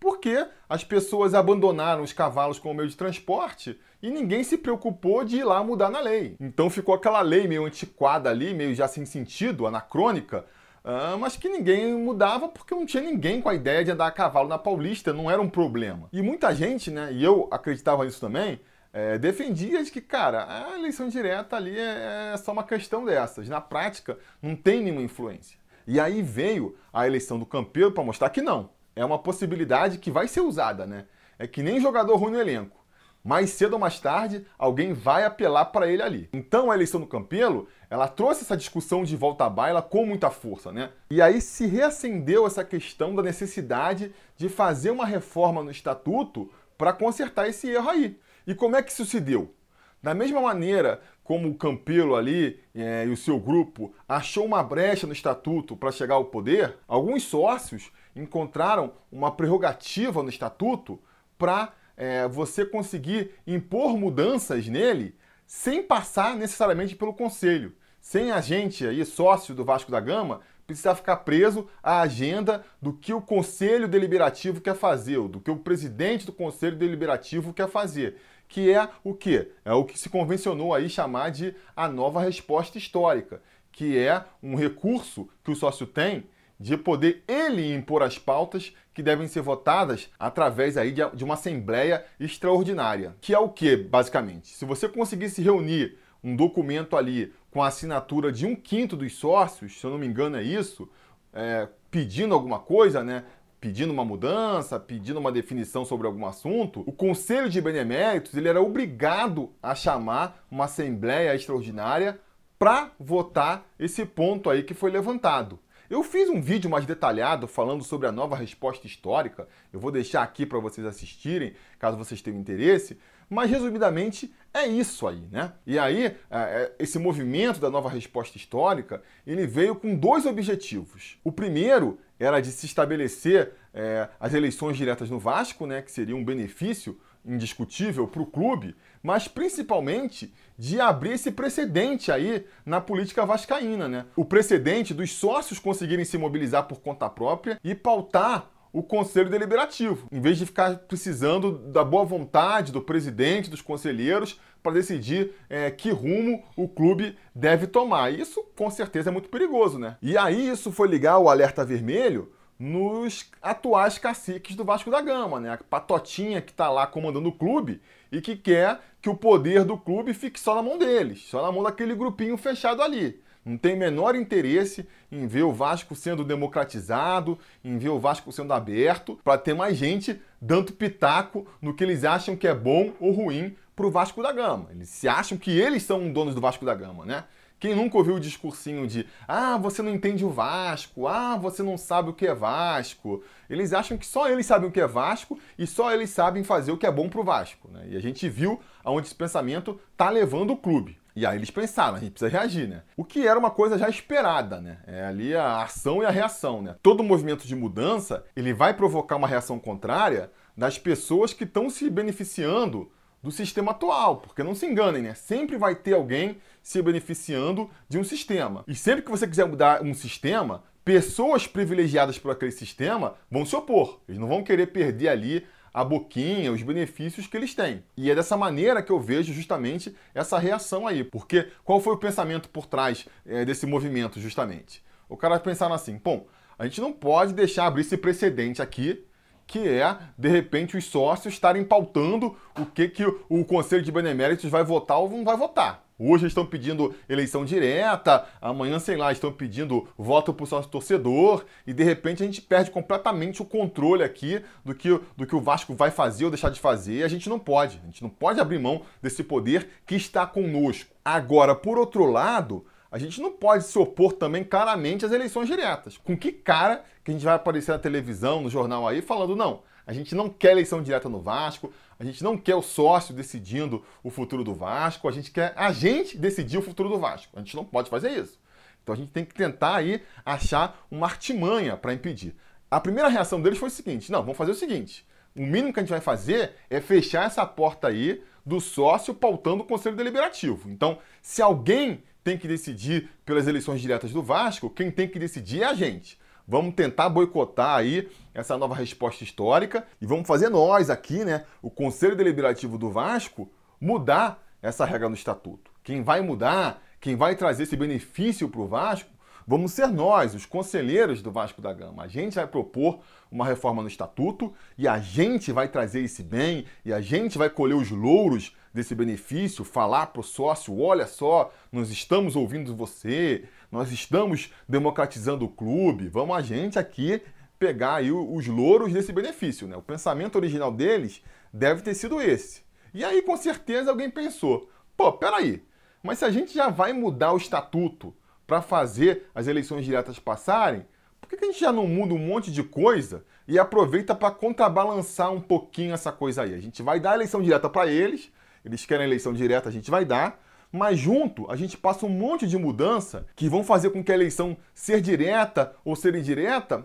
Porque 0.00 0.46
as 0.68 0.84
pessoas 0.84 1.34
abandonaram 1.34 2.02
os 2.02 2.12
cavalos 2.12 2.58
como 2.58 2.74
meio 2.74 2.88
de 2.88 2.96
transporte 2.96 3.78
e 4.00 4.10
ninguém 4.10 4.44
se 4.44 4.56
preocupou 4.56 5.24
de 5.24 5.38
ir 5.38 5.44
lá 5.44 5.62
mudar 5.62 5.90
na 5.90 6.00
lei. 6.00 6.36
Então 6.38 6.70
ficou 6.70 6.94
aquela 6.94 7.20
lei 7.20 7.48
meio 7.48 7.64
antiquada 7.64 8.30
ali, 8.30 8.54
meio 8.54 8.74
já 8.74 8.86
sem 8.86 9.04
sentido, 9.04 9.66
anacrônica, 9.66 10.44
Uh, 10.84 11.18
mas 11.18 11.36
que 11.36 11.50
ninguém 11.50 11.92
mudava 11.92 12.48
porque 12.48 12.74
não 12.74 12.86
tinha 12.86 13.02
ninguém 13.02 13.42
com 13.42 13.48
a 13.50 13.54
ideia 13.54 13.84
de 13.84 13.90
andar 13.90 14.06
a 14.06 14.10
cavalo 14.10 14.48
na 14.48 14.56
Paulista, 14.56 15.12
não 15.12 15.30
era 15.30 15.42
um 15.42 15.48
problema. 15.48 16.08
E 16.10 16.22
muita 16.22 16.54
gente, 16.54 16.90
né, 16.90 17.12
e 17.12 17.22
eu 17.22 17.46
acreditava 17.50 18.06
nisso 18.06 18.20
também, 18.20 18.58
é, 18.90 19.18
defendia 19.18 19.84
de 19.84 19.90
que, 19.90 20.00
cara, 20.00 20.46
a 20.48 20.78
eleição 20.78 21.08
direta 21.08 21.56
ali 21.56 21.78
é, 21.78 22.30
é 22.32 22.36
só 22.38 22.52
uma 22.52 22.64
questão 22.64 23.04
dessas. 23.04 23.48
Na 23.50 23.60
prática, 23.60 24.18
não 24.40 24.56
tem 24.56 24.82
nenhuma 24.82 25.02
influência. 25.02 25.58
E 25.86 26.00
aí 26.00 26.22
veio 26.22 26.74
a 26.90 27.06
eleição 27.06 27.38
do 27.38 27.44
Campeiro 27.44 27.92
para 27.92 28.04
mostrar 28.04 28.30
que 28.30 28.40
não 28.40 28.70
é 28.98 29.04
uma 29.04 29.18
possibilidade 29.18 29.98
que 29.98 30.10
vai 30.10 30.26
ser 30.26 30.40
usada, 30.40 30.84
né? 30.84 31.06
É 31.38 31.46
que 31.46 31.62
nem 31.62 31.80
jogador 31.80 32.16
ruim 32.16 32.32
no 32.32 32.40
elenco. 32.40 32.76
Mais 33.22 33.50
cedo 33.50 33.74
ou 33.74 33.78
mais 33.78 34.00
tarde, 34.00 34.44
alguém 34.58 34.92
vai 34.92 35.24
apelar 35.24 35.66
para 35.66 35.86
ele 35.86 36.02
ali. 36.02 36.28
Então 36.32 36.70
a 36.70 36.74
eleição 36.74 37.00
do 37.00 37.06
Campelo, 37.06 37.68
ela 37.88 38.08
trouxe 38.08 38.42
essa 38.42 38.56
discussão 38.56 39.04
de 39.04 39.16
volta 39.16 39.44
à 39.44 39.50
baila 39.50 39.82
com 39.82 40.04
muita 40.04 40.30
força, 40.30 40.72
né? 40.72 40.90
E 41.10 41.22
aí 41.22 41.40
se 41.40 41.66
reacendeu 41.66 42.46
essa 42.46 42.64
questão 42.64 43.14
da 43.14 43.22
necessidade 43.22 44.12
de 44.36 44.48
fazer 44.48 44.90
uma 44.90 45.06
reforma 45.06 45.62
no 45.62 45.70
estatuto 45.70 46.50
para 46.76 46.92
consertar 46.92 47.48
esse 47.48 47.68
erro 47.68 47.88
aí. 47.88 48.18
E 48.46 48.54
como 48.54 48.74
é 48.74 48.82
que 48.82 48.90
isso 48.90 49.04
se 49.04 49.20
deu? 49.20 49.54
Da 50.02 50.14
mesma 50.14 50.40
maneira 50.40 51.00
como 51.22 51.48
o 51.48 51.54
Campelo 51.54 52.16
ali 52.16 52.58
é, 52.74 53.04
e 53.06 53.10
o 53.10 53.16
seu 53.16 53.38
grupo 53.38 53.92
achou 54.08 54.44
uma 54.44 54.62
brecha 54.62 55.06
no 55.06 55.12
estatuto 55.12 55.76
para 55.76 55.92
chegar 55.92 56.14
ao 56.14 56.24
poder, 56.24 56.76
alguns 56.88 57.24
sócios 57.24 57.92
encontraram 58.18 58.92
uma 59.10 59.30
prerrogativa 59.30 60.22
no 60.22 60.28
estatuto 60.28 61.00
para 61.38 61.72
é, 61.96 62.26
você 62.28 62.64
conseguir 62.64 63.32
impor 63.46 63.96
mudanças 63.96 64.66
nele 64.66 65.16
sem 65.46 65.82
passar 65.82 66.36
necessariamente 66.36 66.94
pelo 66.94 67.14
conselho. 67.14 67.74
Sem 68.00 68.30
a 68.30 68.40
gente 68.40 68.86
aí, 68.86 69.04
sócio 69.04 69.54
do 69.54 69.64
Vasco 69.64 69.90
da 69.90 70.00
Gama, 70.00 70.40
precisar 70.66 70.94
ficar 70.94 71.18
preso 71.18 71.66
à 71.82 72.00
agenda 72.00 72.64
do 72.80 72.92
que 72.92 73.12
o 73.12 73.22
Conselho 73.22 73.88
Deliberativo 73.88 74.60
quer 74.60 74.74
fazer, 74.74 75.16
ou 75.16 75.26
do 75.26 75.40
que 75.40 75.50
o 75.50 75.56
presidente 75.56 76.26
do 76.26 76.32
Conselho 76.32 76.76
Deliberativo 76.76 77.54
quer 77.54 77.68
fazer. 77.68 78.16
Que 78.46 78.70
é 78.72 78.88
o 79.02 79.14
quê? 79.14 79.52
É 79.64 79.72
o 79.72 79.84
que 79.84 79.98
se 79.98 80.08
convencionou 80.08 80.74
aí 80.74 80.88
chamar 80.88 81.30
de 81.30 81.54
a 81.74 81.88
nova 81.88 82.20
resposta 82.20 82.78
histórica, 82.78 83.42
que 83.72 83.98
é 83.98 84.24
um 84.42 84.54
recurso 84.54 85.28
que 85.42 85.50
o 85.50 85.56
sócio 85.56 85.86
tem 85.86 86.24
de 86.58 86.76
poder 86.76 87.22
ele 87.28 87.72
impor 87.72 88.02
as 88.02 88.18
pautas 88.18 88.74
que 88.92 89.02
devem 89.02 89.28
ser 89.28 89.42
votadas 89.42 90.10
através 90.18 90.76
aí 90.76 90.92
de 90.92 91.24
uma 91.24 91.34
assembleia 91.34 92.04
extraordinária. 92.18 93.14
Que 93.20 93.32
é 93.32 93.38
o 93.38 93.48
que, 93.48 93.76
basicamente? 93.76 94.48
Se 94.48 94.64
você 94.64 94.88
conseguisse 94.88 95.40
reunir 95.40 95.96
um 96.22 96.34
documento 96.34 96.96
ali 96.96 97.32
com 97.50 97.62
a 97.62 97.68
assinatura 97.68 98.32
de 98.32 98.44
um 98.44 98.56
quinto 98.56 98.96
dos 98.96 99.14
sócios, 99.14 99.78
se 99.78 99.84
eu 99.84 99.90
não 99.90 99.98
me 99.98 100.06
engano 100.06 100.36
é 100.36 100.42
isso, 100.42 100.88
é, 101.32 101.68
pedindo 101.90 102.34
alguma 102.34 102.58
coisa, 102.58 103.04
né? 103.04 103.24
Pedindo 103.60 103.92
uma 103.92 104.04
mudança, 104.04 104.78
pedindo 104.78 105.18
uma 105.18 105.32
definição 105.32 105.84
sobre 105.84 106.06
algum 106.06 106.26
assunto, 106.26 106.84
o 106.86 106.92
Conselho 106.92 107.48
de 107.48 107.60
Beneméritos 107.60 108.34
ele 108.34 108.48
era 108.48 108.62
obrigado 108.62 109.50
a 109.62 109.74
chamar 109.74 110.44
uma 110.50 110.64
assembleia 110.64 111.34
extraordinária 111.34 112.20
para 112.58 112.90
votar 112.98 113.64
esse 113.78 114.04
ponto 114.04 114.50
aí 114.50 114.62
que 114.62 114.74
foi 114.74 114.90
levantado. 114.90 115.58
Eu 115.90 116.02
fiz 116.02 116.28
um 116.28 116.38
vídeo 116.38 116.68
mais 116.68 116.84
detalhado 116.84 117.48
falando 117.48 117.82
sobre 117.82 118.06
a 118.06 118.12
nova 118.12 118.36
resposta 118.36 118.86
histórica. 118.86 119.48
Eu 119.72 119.80
vou 119.80 119.90
deixar 119.90 120.22
aqui 120.22 120.44
para 120.44 120.58
vocês 120.58 120.86
assistirem, 120.86 121.54
caso 121.78 121.96
vocês 121.96 122.20
tenham 122.20 122.38
interesse. 122.38 122.98
Mas, 123.30 123.50
resumidamente, 123.50 124.34
é 124.52 124.66
isso 124.66 125.06
aí, 125.06 125.22
né? 125.32 125.52
E 125.66 125.78
aí, 125.78 126.04
é, 126.06 126.16
é, 126.30 126.74
esse 126.78 126.98
movimento 126.98 127.58
da 127.58 127.70
nova 127.70 127.88
resposta 127.88 128.36
histórica, 128.36 129.02
ele 129.26 129.46
veio 129.46 129.74
com 129.74 129.94
dois 129.94 130.26
objetivos. 130.26 131.18
O 131.24 131.32
primeiro 131.32 131.98
era 132.20 132.40
de 132.40 132.50
se 132.50 132.66
estabelecer 132.66 133.52
é, 133.72 134.08
as 134.20 134.34
eleições 134.34 134.76
diretas 134.76 135.08
no 135.08 135.18
Vasco, 135.18 135.66
né? 135.66 135.80
Que 135.80 135.90
seria 135.90 136.16
um 136.16 136.24
benefício 136.24 137.00
indiscutível 137.24 138.06
para 138.06 138.22
o 138.22 138.26
clube, 138.26 138.74
mas 139.02 139.28
principalmente 139.28 140.32
de 140.58 140.80
abrir 140.80 141.12
esse 141.12 141.30
precedente 141.30 142.10
aí 142.10 142.44
na 142.66 142.80
política 142.80 143.24
vascaína, 143.24 143.86
né? 143.86 144.06
O 144.16 144.24
precedente 144.24 144.92
dos 144.92 145.12
sócios 145.12 145.60
conseguirem 145.60 146.04
se 146.04 146.18
mobilizar 146.18 146.64
por 146.64 146.80
conta 146.80 147.08
própria 147.08 147.60
e 147.62 147.74
pautar 147.74 148.50
o 148.72 148.82
conselho 148.82 149.30
deliberativo, 149.30 150.08
em 150.12 150.20
vez 150.20 150.36
de 150.36 150.44
ficar 150.44 150.76
precisando 150.80 151.52
da 151.52 151.82
boa 151.82 152.04
vontade 152.04 152.72
do 152.72 152.82
presidente, 152.82 153.48
dos 153.48 153.62
conselheiros, 153.62 154.38
para 154.62 154.72
decidir 154.72 155.32
é, 155.48 155.70
que 155.70 155.90
rumo 155.90 156.42
o 156.56 156.68
clube 156.68 157.16
deve 157.34 157.66
tomar. 157.66 158.12
Isso, 158.12 158.44
com 158.56 158.68
certeza, 158.68 159.10
é 159.10 159.12
muito 159.12 159.28
perigoso, 159.28 159.78
né? 159.78 159.96
E 160.02 160.18
aí 160.18 160.48
isso 160.48 160.72
foi 160.72 160.88
ligar 160.88 161.18
o 161.18 161.30
alerta 161.30 161.64
vermelho 161.64 162.32
nos 162.58 163.30
atuais 163.40 163.98
caciques 163.98 164.56
do 164.56 164.64
Vasco 164.64 164.90
da 164.90 165.00
Gama, 165.00 165.38
né? 165.38 165.52
A 165.52 165.58
patotinha 165.58 166.42
que 166.42 166.50
está 166.50 166.68
lá 166.68 166.86
comandando 166.86 167.28
o 167.28 167.32
clube 167.32 167.80
e 168.10 168.20
que 168.20 168.36
quer 168.36 168.80
que 169.00 169.08
o 169.08 169.16
poder 169.16 169.64
do 169.64 169.76
clube 169.76 170.12
fique 170.14 170.38
só 170.38 170.54
na 170.54 170.62
mão 170.62 170.78
deles, 170.78 171.24
só 171.28 171.42
na 171.42 171.52
mão 171.52 171.62
daquele 171.62 171.94
grupinho 171.94 172.36
fechado 172.36 172.82
ali. 172.82 173.20
Não 173.44 173.56
tem 173.56 173.76
menor 173.76 174.14
interesse 174.14 174.86
em 175.10 175.26
ver 175.26 175.42
o 175.42 175.52
Vasco 175.52 175.94
sendo 175.94 176.22
democratizado, 176.22 177.38
em 177.64 177.78
ver 177.78 177.88
o 177.88 177.98
Vasco 177.98 178.30
sendo 178.30 178.52
aberto, 178.52 179.18
para 179.24 179.38
ter 179.38 179.54
mais 179.54 179.76
gente 179.76 180.20
dando 180.40 180.72
pitaco 180.72 181.46
no 181.62 181.72
que 181.72 181.82
eles 181.82 182.04
acham 182.04 182.36
que 182.36 182.46
é 182.46 182.54
bom 182.54 182.92
ou 183.00 183.12
ruim 183.12 183.56
para 183.74 183.86
o 183.86 183.90
Vasco 183.90 184.22
da 184.22 184.32
Gama. 184.32 184.66
Eles 184.70 184.88
se 184.88 185.08
acham 185.08 185.38
que 185.38 185.50
eles 185.50 185.82
são 185.82 186.12
donos 186.12 186.34
do 186.34 186.40
Vasco 186.40 186.64
da 186.64 186.74
Gama, 186.74 187.06
né? 187.06 187.24
Quem 187.58 187.74
nunca 187.74 187.98
ouviu 187.98 188.14
o 188.14 188.20
discursinho 188.20 188.86
de 188.86 189.06
ah, 189.26 189.56
você 189.58 189.82
não 189.82 189.92
entende 189.92 190.24
o 190.24 190.30
Vasco, 190.30 191.08
ah, 191.08 191.36
você 191.36 191.62
não 191.62 191.76
sabe 191.76 192.10
o 192.10 192.12
que 192.12 192.26
é 192.26 192.34
Vasco. 192.34 193.22
Eles 193.50 193.72
acham 193.72 193.98
que 193.98 194.06
só 194.06 194.28
eles 194.28 194.46
sabem 194.46 194.68
o 194.68 194.72
que 194.72 194.80
é 194.80 194.86
Vasco 194.86 195.38
e 195.58 195.66
só 195.66 195.92
eles 195.92 196.10
sabem 196.10 196.44
fazer 196.44 196.70
o 196.70 196.78
que 196.78 196.86
é 196.86 196.92
bom 196.92 197.08
pro 197.08 197.24
Vasco. 197.24 197.68
Né? 197.70 197.88
E 197.90 197.96
a 197.96 198.00
gente 198.00 198.28
viu 198.28 198.60
aonde 198.84 199.08
esse 199.08 199.14
pensamento 199.14 199.80
tá 199.96 200.08
levando 200.08 200.52
o 200.52 200.56
clube. 200.56 200.98
E 201.16 201.26
aí 201.26 201.36
eles 201.36 201.50
pensaram, 201.50 201.96
a 201.96 201.98
gente 201.98 202.12
precisa 202.12 202.30
reagir, 202.30 202.68
né? 202.68 202.82
O 202.96 203.02
que 203.02 203.26
era 203.26 203.36
uma 203.36 203.50
coisa 203.50 203.76
já 203.76 203.88
esperada, 203.88 204.60
né? 204.60 204.78
É 204.86 205.04
ali 205.04 205.34
a 205.34 205.62
ação 205.62 206.00
e 206.00 206.06
a 206.06 206.10
reação, 206.10 206.62
né? 206.62 206.76
Todo 206.80 207.02
movimento 207.02 207.44
de 207.44 207.56
mudança, 207.56 208.24
ele 208.36 208.52
vai 208.54 208.72
provocar 208.72 209.16
uma 209.16 209.26
reação 209.26 209.58
contrária 209.58 210.30
das 210.56 210.78
pessoas 210.78 211.32
que 211.32 211.42
estão 211.42 211.68
se 211.68 211.90
beneficiando 211.90 212.88
do 213.22 213.30
sistema 213.30 213.72
atual, 213.72 214.18
porque 214.18 214.42
não 214.42 214.54
se 214.54 214.66
enganem, 214.66 215.02
né? 215.02 215.14
Sempre 215.14 215.56
vai 215.56 215.74
ter 215.74 215.94
alguém 215.94 216.38
se 216.62 216.80
beneficiando 216.80 217.68
de 217.88 217.98
um 217.98 218.04
sistema. 218.04 218.64
E 218.66 218.74
sempre 218.74 219.02
que 219.02 219.10
você 219.10 219.26
quiser 219.26 219.46
mudar 219.46 219.82
um 219.82 219.94
sistema, 219.94 220.62
pessoas 220.84 221.46
privilegiadas 221.46 222.18
por 222.18 222.30
aquele 222.30 222.52
sistema 222.52 223.14
vão 223.30 223.44
se 223.44 223.56
opor. 223.56 224.00
Eles 224.08 224.20
não 224.20 224.28
vão 224.28 224.42
querer 224.42 224.68
perder 224.68 225.08
ali 225.08 225.46
a 225.72 225.84
boquinha, 225.84 226.52
os 226.52 226.62
benefícios 226.62 227.26
que 227.26 227.36
eles 227.36 227.54
têm. 227.54 227.84
E 227.96 228.10
é 228.10 228.14
dessa 228.14 228.36
maneira 228.36 228.82
que 228.82 228.90
eu 228.90 228.98
vejo 228.98 229.32
justamente 229.32 229.94
essa 230.14 230.38
reação 230.38 230.86
aí. 230.86 231.04
Porque 231.04 231.48
qual 231.64 231.80
foi 231.80 231.94
o 231.94 231.98
pensamento 231.98 232.48
por 232.48 232.66
trás 232.66 233.06
é, 233.26 233.44
desse 233.44 233.66
movimento, 233.66 234.20
justamente? 234.20 234.82
O 235.08 235.16
cara 235.16 235.38
pensaram 235.38 235.74
assim, 235.74 236.00
bom, 236.02 236.26
a 236.58 236.64
gente 236.64 236.80
não 236.80 236.92
pode 236.92 237.32
deixar 237.32 237.66
abrir 237.66 237.82
esse 237.82 237.96
precedente 237.96 238.60
aqui 238.60 239.04
que 239.48 239.66
é, 239.66 239.96
de 240.16 240.28
repente, 240.28 240.76
os 240.76 240.84
sócios 240.84 241.32
estarem 241.32 241.64
pautando 241.64 242.36
o 242.56 242.66
que, 242.66 242.86
que 242.86 243.04
o 243.28 243.44
Conselho 243.46 243.82
de 243.82 243.90
Beneméritos 243.90 244.48
vai 244.50 244.62
votar 244.62 244.98
ou 244.98 245.08
não 245.08 245.24
vai 245.24 245.36
votar. 245.36 245.82
Hoje 245.98 246.26
estão 246.26 246.46
pedindo 246.46 246.94
eleição 247.08 247.44
direta, 247.44 248.24
amanhã, 248.40 248.78
sei 248.78 248.96
lá, 248.96 249.10
estão 249.10 249.32
pedindo 249.32 249.88
voto 249.96 250.32
para 250.32 250.44
o 250.44 250.46
sócio 250.46 250.70
torcedor, 250.70 251.44
e 251.66 251.72
de 251.72 251.82
repente 251.82 252.22
a 252.22 252.26
gente 252.26 252.40
perde 252.40 252.70
completamente 252.70 253.42
o 253.42 253.44
controle 253.44 254.04
aqui 254.04 254.40
do 254.64 254.74
que, 254.74 255.00
do 255.16 255.26
que 255.26 255.34
o 255.34 255.40
Vasco 255.40 255.74
vai 255.74 255.90
fazer 255.90 256.26
ou 256.26 256.30
deixar 256.30 256.50
de 256.50 256.60
fazer. 256.60 257.02
A 257.02 257.08
gente 257.08 257.28
não 257.28 257.38
pode, 257.38 257.80
a 257.82 257.86
gente 257.86 258.02
não 258.02 258.10
pode 258.10 258.38
abrir 258.38 258.60
mão 258.60 258.82
desse 259.02 259.24
poder 259.24 259.68
que 259.84 259.96
está 259.96 260.24
conosco. 260.24 260.94
Agora, 261.04 261.54
por 261.54 261.78
outro 261.78 262.04
lado, 262.04 262.64
a 262.90 262.98
gente 262.98 263.20
não 263.20 263.30
pode 263.30 263.64
se 263.64 263.78
opor 263.78 264.12
também 264.12 264.42
claramente 264.42 265.04
às 265.04 265.12
eleições 265.12 265.46
diretas. 265.46 265.96
Com 265.96 266.16
que 266.16 266.32
cara 266.32 266.84
que 267.04 267.10
a 267.10 267.14
gente 267.14 267.24
vai 267.24 267.34
aparecer 267.34 267.72
na 267.72 267.78
televisão, 267.78 268.40
no 268.40 268.50
jornal 268.50 268.86
aí, 268.86 269.02
falando, 269.02 269.36
não, 269.36 269.62
a 269.86 269.92
gente 269.92 270.14
não 270.14 270.28
quer 270.28 270.52
eleição 270.52 270.82
direta 270.82 271.08
no 271.08 271.20
Vasco, 271.20 271.72
a 271.98 272.04
gente 272.04 272.22
não 272.22 272.36
quer 272.36 272.54
o 272.54 272.62
sócio 272.62 273.14
decidindo 273.14 273.84
o 274.02 274.10
futuro 274.10 274.44
do 274.44 274.54
Vasco, 274.54 275.08
a 275.08 275.12
gente 275.12 275.30
quer 275.30 275.52
a 275.56 275.72
gente 275.72 276.16
decidir 276.16 276.58
o 276.58 276.62
futuro 276.62 276.88
do 276.88 276.98
Vasco. 276.98 277.32
A 277.36 277.40
gente 277.40 277.56
não 277.56 277.64
pode 277.64 277.90
fazer 277.90 278.10
isso. 278.10 278.38
Então 278.82 278.94
a 278.94 278.96
gente 278.96 279.10
tem 279.10 279.24
que 279.24 279.34
tentar 279.34 279.76
aí 279.76 280.02
achar 280.24 280.86
uma 280.90 281.06
artimanha 281.06 281.76
para 281.76 281.92
impedir. 281.92 282.34
A 282.70 282.80
primeira 282.80 283.08
reação 283.08 283.40
deles 283.40 283.58
foi 283.58 283.68
o 283.68 283.72
seguinte: 283.72 284.12
não, 284.12 284.20
vamos 284.20 284.36
fazer 284.36 284.52
o 284.52 284.54
seguinte. 284.54 285.06
O 285.34 285.40
mínimo 285.40 285.72
que 285.72 285.80
a 285.80 285.82
gente 285.82 285.90
vai 285.90 286.00
fazer 286.00 286.52
é 286.68 286.80
fechar 286.80 287.26
essa 287.26 287.44
porta 287.46 287.88
aí 287.88 288.22
do 288.44 288.60
sócio 288.60 289.14
pautando 289.14 289.62
o 289.62 289.66
Conselho 289.66 289.96
Deliberativo. 289.96 290.70
Então, 290.70 290.98
se 291.20 291.42
alguém 291.42 292.02
tem 292.28 292.36
que 292.36 292.46
decidir 292.46 293.08
pelas 293.24 293.46
eleições 293.46 293.80
diretas 293.80 294.12
do 294.12 294.22
Vasco, 294.22 294.68
quem 294.68 294.90
tem 294.90 295.08
que 295.08 295.18
decidir 295.18 295.62
é 295.62 295.64
a 295.64 295.72
gente. 295.72 296.18
Vamos 296.46 296.74
tentar 296.74 297.08
boicotar 297.08 297.76
aí 297.76 298.06
essa 298.34 298.58
nova 298.58 298.74
resposta 298.74 299.24
histórica 299.24 299.86
e 299.98 300.04
vamos 300.04 300.26
fazer 300.26 300.50
nós 300.50 300.90
aqui, 300.90 301.24
né, 301.24 301.46
o 301.62 301.70
Conselho 301.70 302.14
Deliberativo 302.14 302.76
do 302.76 302.90
Vasco, 302.90 303.50
mudar 303.80 304.46
essa 304.60 304.84
regra 304.84 305.08
no 305.08 305.14
estatuto. 305.14 305.70
Quem 305.82 306.02
vai 306.02 306.20
mudar, 306.20 306.82
quem 307.00 307.16
vai 307.16 307.34
trazer 307.34 307.62
esse 307.62 307.76
benefício 307.76 308.46
para 308.50 308.60
o 308.60 308.68
Vasco, 308.68 309.08
vamos 309.46 309.72
ser 309.72 309.86
nós, 309.86 310.34
os 310.34 310.44
conselheiros 310.44 311.22
do 311.22 311.30
Vasco 311.30 311.62
da 311.62 311.72
Gama. 311.72 312.02
A 312.02 312.08
gente 312.08 312.34
vai 312.34 312.46
propor 312.46 313.00
uma 313.32 313.46
reforma 313.46 313.80
no 313.80 313.88
estatuto 313.88 314.52
e 314.76 314.86
a 314.86 314.98
gente 314.98 315.50
vai 315.50 315.66
trazer 315.66 316.02
esse 316.02 316.22
bem 316.22 316.66
e 316.84 316.92
a 316.92 317.00
gente 317.00 317.38
vai 317.38 317.48
colher 317.48 317.74
os 317.74 317.90
louros 317.90 318.54
desse 318.72 318.94
benefício, 318.94 319.64
falar 319.64 320.06
para 320.06 320.20
o 320.20 320.24
sócio: 320.24 320.80
olha 320.80 321.06
só, 321.06 321.52
nós 321.72 321.90
estamos 321.90 322.36
ouvindo 322.36 322.74
você, 322.74 323.44
nós 323.70 323.92
estamos 323.92 324.52
democratizando 324.68 325.44
o 325.44 325.48
clube, 325.48 326.08
vamos 326.08 326.36
a 326.36 326.40
gente 326.40 326.78
aqui 326.78 327.22
pegar 327.58 327.96
aí 327.96 328.12
os 328.12 328.46
louros 328.46 328.92
desse 328.92 329.12
benefício. 329.12 329.66
Né? 329.66 329.76
O 329.76 329.82
pensamento 329.82 330.36
original 330.36 330.72
deles 330.72 331.22
deve 331.52 331.82
ter 331.82 331.94
sido 331.94 332.20
esse. 332.20 332.62
E 332.94 333.04
aí, 333.04 333.22
com 333.22 333.36
certeza, 333.36 333.90
alguém 333.90 334.10
pensou: 334.10 334.70
pô, 334.96 335.12
peraí, 335.12 335.62
mas 336.02 336.18
se 336.18 336.24
a 336.24 336.30
gente 336.30 336.54
já 336.54 336.68
vai 336.68 336.92
mudar 336.92 337.32
o 337.32 337.36
estatuto 337.36 338.14
para 338.46 338.62
fazer 338.62 339.26
as 339.34 339.46
eleições 339.46 339.84
diretas 339.84 340.18
passarem, 340.18 340.86
por 341.20 341.28
que, 341.28 341.44
a 341.44 341.48
gente 341.48 341.60
já 341.60 341.70
não 341.70 341.86
muda 341.86 342.14
um 342.14 342.18
monte 342.18 342.50
de 342.50 342.62
coisa 342.62 343.24
e 343.46 343.58
aproveita 343.58 344.14
para 344.14 344.30
contrabalançar 344.30 345.30
um 345.30 345.40
pouquinho 345.40 345.92
essa 345.92 346.10
coisa 346.10 346.42
aí? 346.42 346.54
A 346.54 346.60
gente 346.60 346.82
vai 346.82 346.98
dar 346.98 347.12
a 347.12 347.14
eleição 347.14 347.42
direta 347.42 347.68
para 347.68 347.86
eles, 347.86 348.32
eles 348.68 348.84
querem 348.86 349.06
eleição 349.06 349.32
direta, 349.32 349.68
a 349.68 349.72
gente 349.72 349.90
vai 349.90 350.04
dar, 350.04 350.40
mas 350.70 350.98
junto 350.98 351.50
a 351.50 351.56
gente 351.56 351.76
passa 351.76 352.06
um 352.06 352.10
monte 352.10 352.46
de 352.46 352.56
mudança 352.56 353.26
que 353.34 353.48
vão 353.48 353.64
fazer 353.64 353.90
com 353.90 354.04
que 354.04 354.12
a 354.12 354.14
eleição 354.14 354.56
ser 354.74 355.00
direta 355.00 355.74
ou 355.84 355.96
ser 355.96 356.14
indireta 356.14 356.84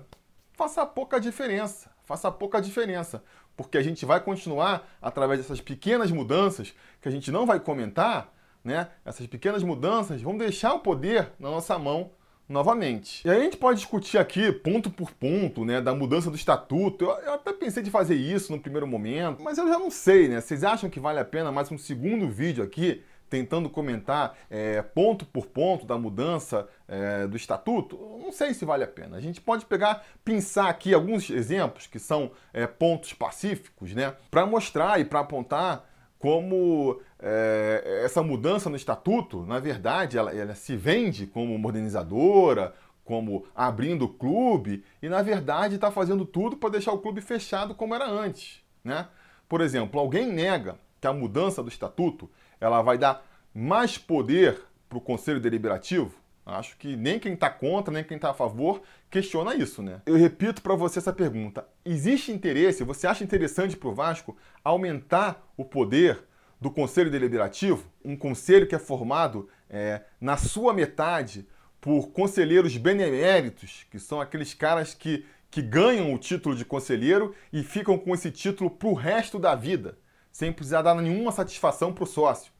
faça 0.54 0.86
pouca 0.86 1.20
diferença. 1.20 1.92
Faça 2.06 2.32
pouca 2.32 2.62
diferença. 2.62 3.24
Porque 3.56 3.78
a 3.78 3.84
gente 3.84 4.06
vai 4.06 4.20
continuar, 4.20 4.88
através 5.02 5.40
dessas 5.40 5.62
pequenas 5.62 6.12
mudanças, 6.12 6.74
que 7.02 7.08
a 7.08 7.12
gente 7.12 7.32
não 7.32 7.46
vai 7.46 7.60
comentar, 7.60 8.34
né? 8.63 8.90
Essas 9.06 9.28
pequenas 9.28 9.62
mudanças 9.62 10.22
vão 10.22 10.38
deixar 10.38 10.74
o 10.74 10.80
poder 10.80 11.32
na 11.40 11.50
nossa 11.50 11.78
mão 11.78 12.12
novamente. 12.48 13.26
E 13.26 13.30
aí 13.30 13.40
a 13.40 13.44
gente 13.44 13.58
pode 13.58 13.80
discutir 13.80 14.18
aqui, 14.18 14.52
ponto 14.52 14.90
por 14.90 15.12
ponto, 15.12 15.64
né, 15.64 15.82
da 15.82 15.94
mudança 15.94 16.30
do 16.30 16.36
estatuto. 16.36 17.06
Eu, 17.06 17.12
eu, 17.12 17.34
até 17.34 17.54
pensei 17.54 17.82
de 17.82 17.90
fazer 17.90 18.16
isso 18.16 18.52
no 18.52 18.60
primeiro 18.60 18.88
momento, 18.88 19.42
mas 19.42 19.58
eu 19.58 19.68
já 19.68 19.80
não 19.80 19.90
sei, 19.90 20.28
né? 20.28 20.42
Vocês 20.42 20.64
acham 20.64 20.90
que 20.90 21.00
vale 21.00 21.20
a 21.20 21.26
pena 21.26 21.52
mais 21.52 21.72
um 21.72 21.78
segundo 21.78 22.30
vídeo 22.30 22.64
aqui? 22.64 23.02
Tentando 23.30 23.68
comentar 23.68 24.38
é, 24.48 24.82
ponto 24.84 25.26
por 25.26 25.48
ponto 25.48 25.88
da 25.88 25.98
mudança 25.98 26.68
é, 26.88 27.26
do 27.26 27.36
estatuto, 27.36 27.98
não 28.22 28.32
sei 28.32 28.54
se 28.54 28.64
vale 28.64 28.84
a 28.84 28.88
pena. 28.88 29.18
A 29.18 29.22
gente 29.22 29.42
pode 29.42 29.66
pegar, 29.66 30.06
pensar 30.24 30.70
aqui 30.70 30.94
alguns 30.94 31.32
exemplos 31.32 31.88
que 31.88 31.98
são 31.98 32.32
é, 32.54 32.68
pontos 32.68 33.12
pacíficos, 33.14 33.96
né, 33.96 34.14
para 34.30 34.46
mostrar 34.46 35.00
e 35.00 35.06
para 35.06 35.22
apontar 35.22 35.84
como 36.24 37.01
é, 37.20 38.00
essa 38.06 38.24
mudança 38.24 38.70
no 38.70 38.77
estatuto, 38.77 39.46
na 39.46 39.60
verdade, 39.60 40.18
ela, 40.18 40.34
ela 40.34 40.56
se 40.56 40.74
vende 40.74 41.27
como 41.27 41.60
modernizadora, 41.60 42.74
como 43.03 43.46
abrindo 43.53 44.06
o 44.06 44.08
clube, 44.08 44.86
e 45.01 45.10
na 45.10 45.22
verdade 45.22 45.75
está 45.75 45.92
fazendo 45.92 46.24
tudo 46.24 46.56
para 46.56 46.70
deixar 46.70 46.94
o 46.94 47.00
clube 47.00 47.20
fechado 47.20 47.75
como 47.75 47.94
era 47.94 48.10
antes. 48.10 48.63
Né? 48.86 49.06
Por 49.50 49.60
exemplo, 49.60 50.00
alguém 50.00 50.25
nega 50.25 50.80
que 51.01 51.08
a 51.08 51.12
mudança 51.12 51.62
do 51.62 51.68
estatuto 51.68 52.30
ela 52.58 52.82
vai 52.82 52.98
dar 52.98 53.22
mais 53.53 53.98
poder 53.98 54.62
para 54.88 55.00
o 55.00 55.01
Conselho 55.01 55.42
Deliberativo? 55.42 56.23
Acho 56.46 56.78
que 56.78 56.96
nem 56.96 57.20
quem 57.20 57.34
está 57.34 57.50
contra, 57.50 57.94
nem 57.94 58.04
quem 58.04 58.16
está 58.16 58.32
a 58.32 58.34
favor 58.34 58.82
questiona 59.10 59.56
isso, 59.56 59.82
né? 59.82 60.02
Eu 60.06 60.16
repito 60.16 60.62
para 60.62 60.76
você 60.76 61.00
essa 61.00 61.14
pergunta: 61.14 61.66
existe 61.86 62.32
interesse? 62.32 62.84
Você 62.84 63.08
acha 63.08 63.24
interessante 63.24 63.78
para 63.78 63.90
o 63.90 63.94
Vasco 63.94 64.36
aumentar 64.64 65.48
o 65.56 65.64
poder 65.64 66.24
do 66.60 66.70
Conselho 66.70 67.10
Deliberativo? 67.10 67.86
Um 68.04 68.16
conselho 68.16 68.68
que 68.68 68.76
é 68.76 68.80
formado 68.80 69.50
é, 69.70 70.02
na 70.20 70.36
sua 70.36 70.74
metade 70.74 71.48
por 71.80 72.12
conselheiros 72.12 72.78
beneméritos, 72.78 73.86
que 73.92 74.00
são 74.00 74.22
aqueles 74.22 74.54
caras 74.54 74.94
que, 74.94 75.26
que 75.52 75.62
ganham 75.62 76.14
o 76.14 76.18
título 76.18 76.56
de 76.56 76.64
conselheiro 76.64 77.36
e 77.52 77.62
ficam 77.62 77.98
com 77.98 78.14
esse 78.14 78.32
título 78.32 78.70
para 78.70 78.88
o 78.88 78.94
resto 78.94 79.38
da 79.38 79.54
vida, 79.54 79.98
sem 80.32 80.54
precisar 80.54 80.82
dar 80.82 80.96
nenhuma 80.96 81.32
satisfação 81.34 81.92
para 81.92 82.06
o 82.06 82.08
sócio. 82.08 82.53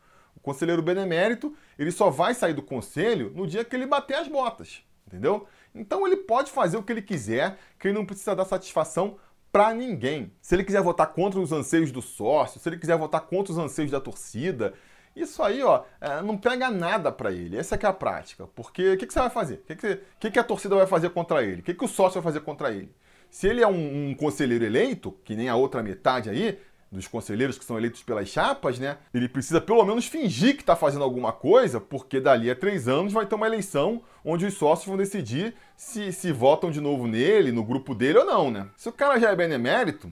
Conselheiro 0.44 0.84
benemérito, 0.84 1.56
ele 1.80 1.92
só 1.92 2.10
vai 2.10 2.34
sair 2.36 2.54
do 2.54 2.62
conselho 2.62 3.32
no 3.34 3.48
dia 3.48 3.64
que 3.64 3.76
ele 3.76 3.88
bater 3.88 4.18
as 4.18 4.28
botas, 4.28 4.84
entendeu? 5.08 5.48
Então 5.74 6.06
ele 6.06 6.18
pode 6.18 6.52
fazer 6.52 6.78
o 6.78 6.84
que 6.84 6.92
ele 6.92 7.02
quiser, 7.02 7.58
que 7.80 7.88
ele 7.88 7.98
não 7.98 8.06
precisa 8.06 8.36
dar 8.36 8.46
satisfação 8.46 9.18
para 9.52 9.74
ninguém. 9.74 10.34
Se 10.42 10.54
ele 10.54 10.64
quiser 10.64 10.82
votar 10.82 11.08
contra 11.14 11.40
os 11.40 11.52
anseios 11.52 11.92
do 11.92 12.02
sócio, 12.02 12.60
se 12.60 12.68
ele 12.68 12.78
quiser 12.78 12.98
votar 12.98 13.22
contra 13.22 13.54
os 13.54 13.58
anseios 13.58 13.90
da 13.90 14.02
torcida, 14.02 14.74
isso 15.16 15.42
aí, 15.42 15.64
ó, 15.64 15.84
é, 16.02 16.22
não 16.22 16.38
pega 16.38 16.70
nada 16.70 17.12
para 17.12 17.32
ele. 17.32 17.58
Essa 17.58 17.76
é 17.76 17.86
a 17.86 17.94
prática. 17.94 18.48
Porque 18.48 18.94
o 18.94 18.98
que, 18.98 19.06
que, 19.06 19.14
você 19.14 19.20
vai 19.20 19.30
fazer? 19.30 19.56
O 19.56 19.76
que, 19.76 19.76
que, 20.20 20.32
que, 20.32 20.40
a 20.40 20.44
torcida 20.44 20.76
vai 20.76 20.88
fazer 20.88 21.10
contra 21.12 21.44
ele? 21.44 21.62
O 21.62 21.64
que, 21.64 21.74
que 21.74 21.86
o 21.86 21.88
sócio 21.88 22.22
vai 22.22 22.24
fazer 22.24 22.44
contra 22.44 22.72
ele? 22.72 22.94
Se 23.30 23.48
ele 23.48 23.62
é 23.62 23.68
um, 23.68 24.10
um 24.10 24.16
conselheiro 24.16 24.66
eleito, 24.66 25.12
que 25.24 25.36
nem 25.36 25.50
a 25.50 25.56
outra 25.56 25.82
metade 25.82 26.30
aí, 26.30 26.60
dos 26.94 27.08
conselheiros 27.08 27.58
que 27.58 27.66
são 27.66 27.78
eleitos 27.78 28.04
pelas 28.04 28.30
chapas, 28.30 28.80
né? 28.80 28.98
Ele 29.14 29.28
precisa 29.28 29.60
pelo 29.60 29.84
menos 29.84 30.06
fingir 30.06 30.56
que 30.56 30.62
está 30.62 30.76
fazendo 30.76 31.04
alguma 31.04 31.32
coisa, 31.32 31.82
porque 31.82 32.20
dali 32.20 32.50
a 32.50 32.56
três 32.56 32.88
anos 32.88 33.12
vai 33.12 33.26
ter 33.26 33.36
uma 33.36 33.48
eleição 33.48 34.02
onde 34.24 34.46
os 34.46 34.54
sócios 34.54 34.88
vão 34.88 34.96
decidir 34.96 35.56
se, 35.76 36.14
se 36.14 36.32
votam 36.32 36.72
de 36.72 36.80
novo 36.80 37.08
nele, 37.08 37.52
no 37.52 37.64
grupo 37.64 37.96
dele 37.96 38.20
ou 38.20 38.26
não, 38.26 38.52
né? 38.52 38.68
Se 38.78 38.88
o 38.88 38.94
cara 38.94 39.20
já 39.20 39.32
é 39.32 39.36
benemérito, 39.36 40.12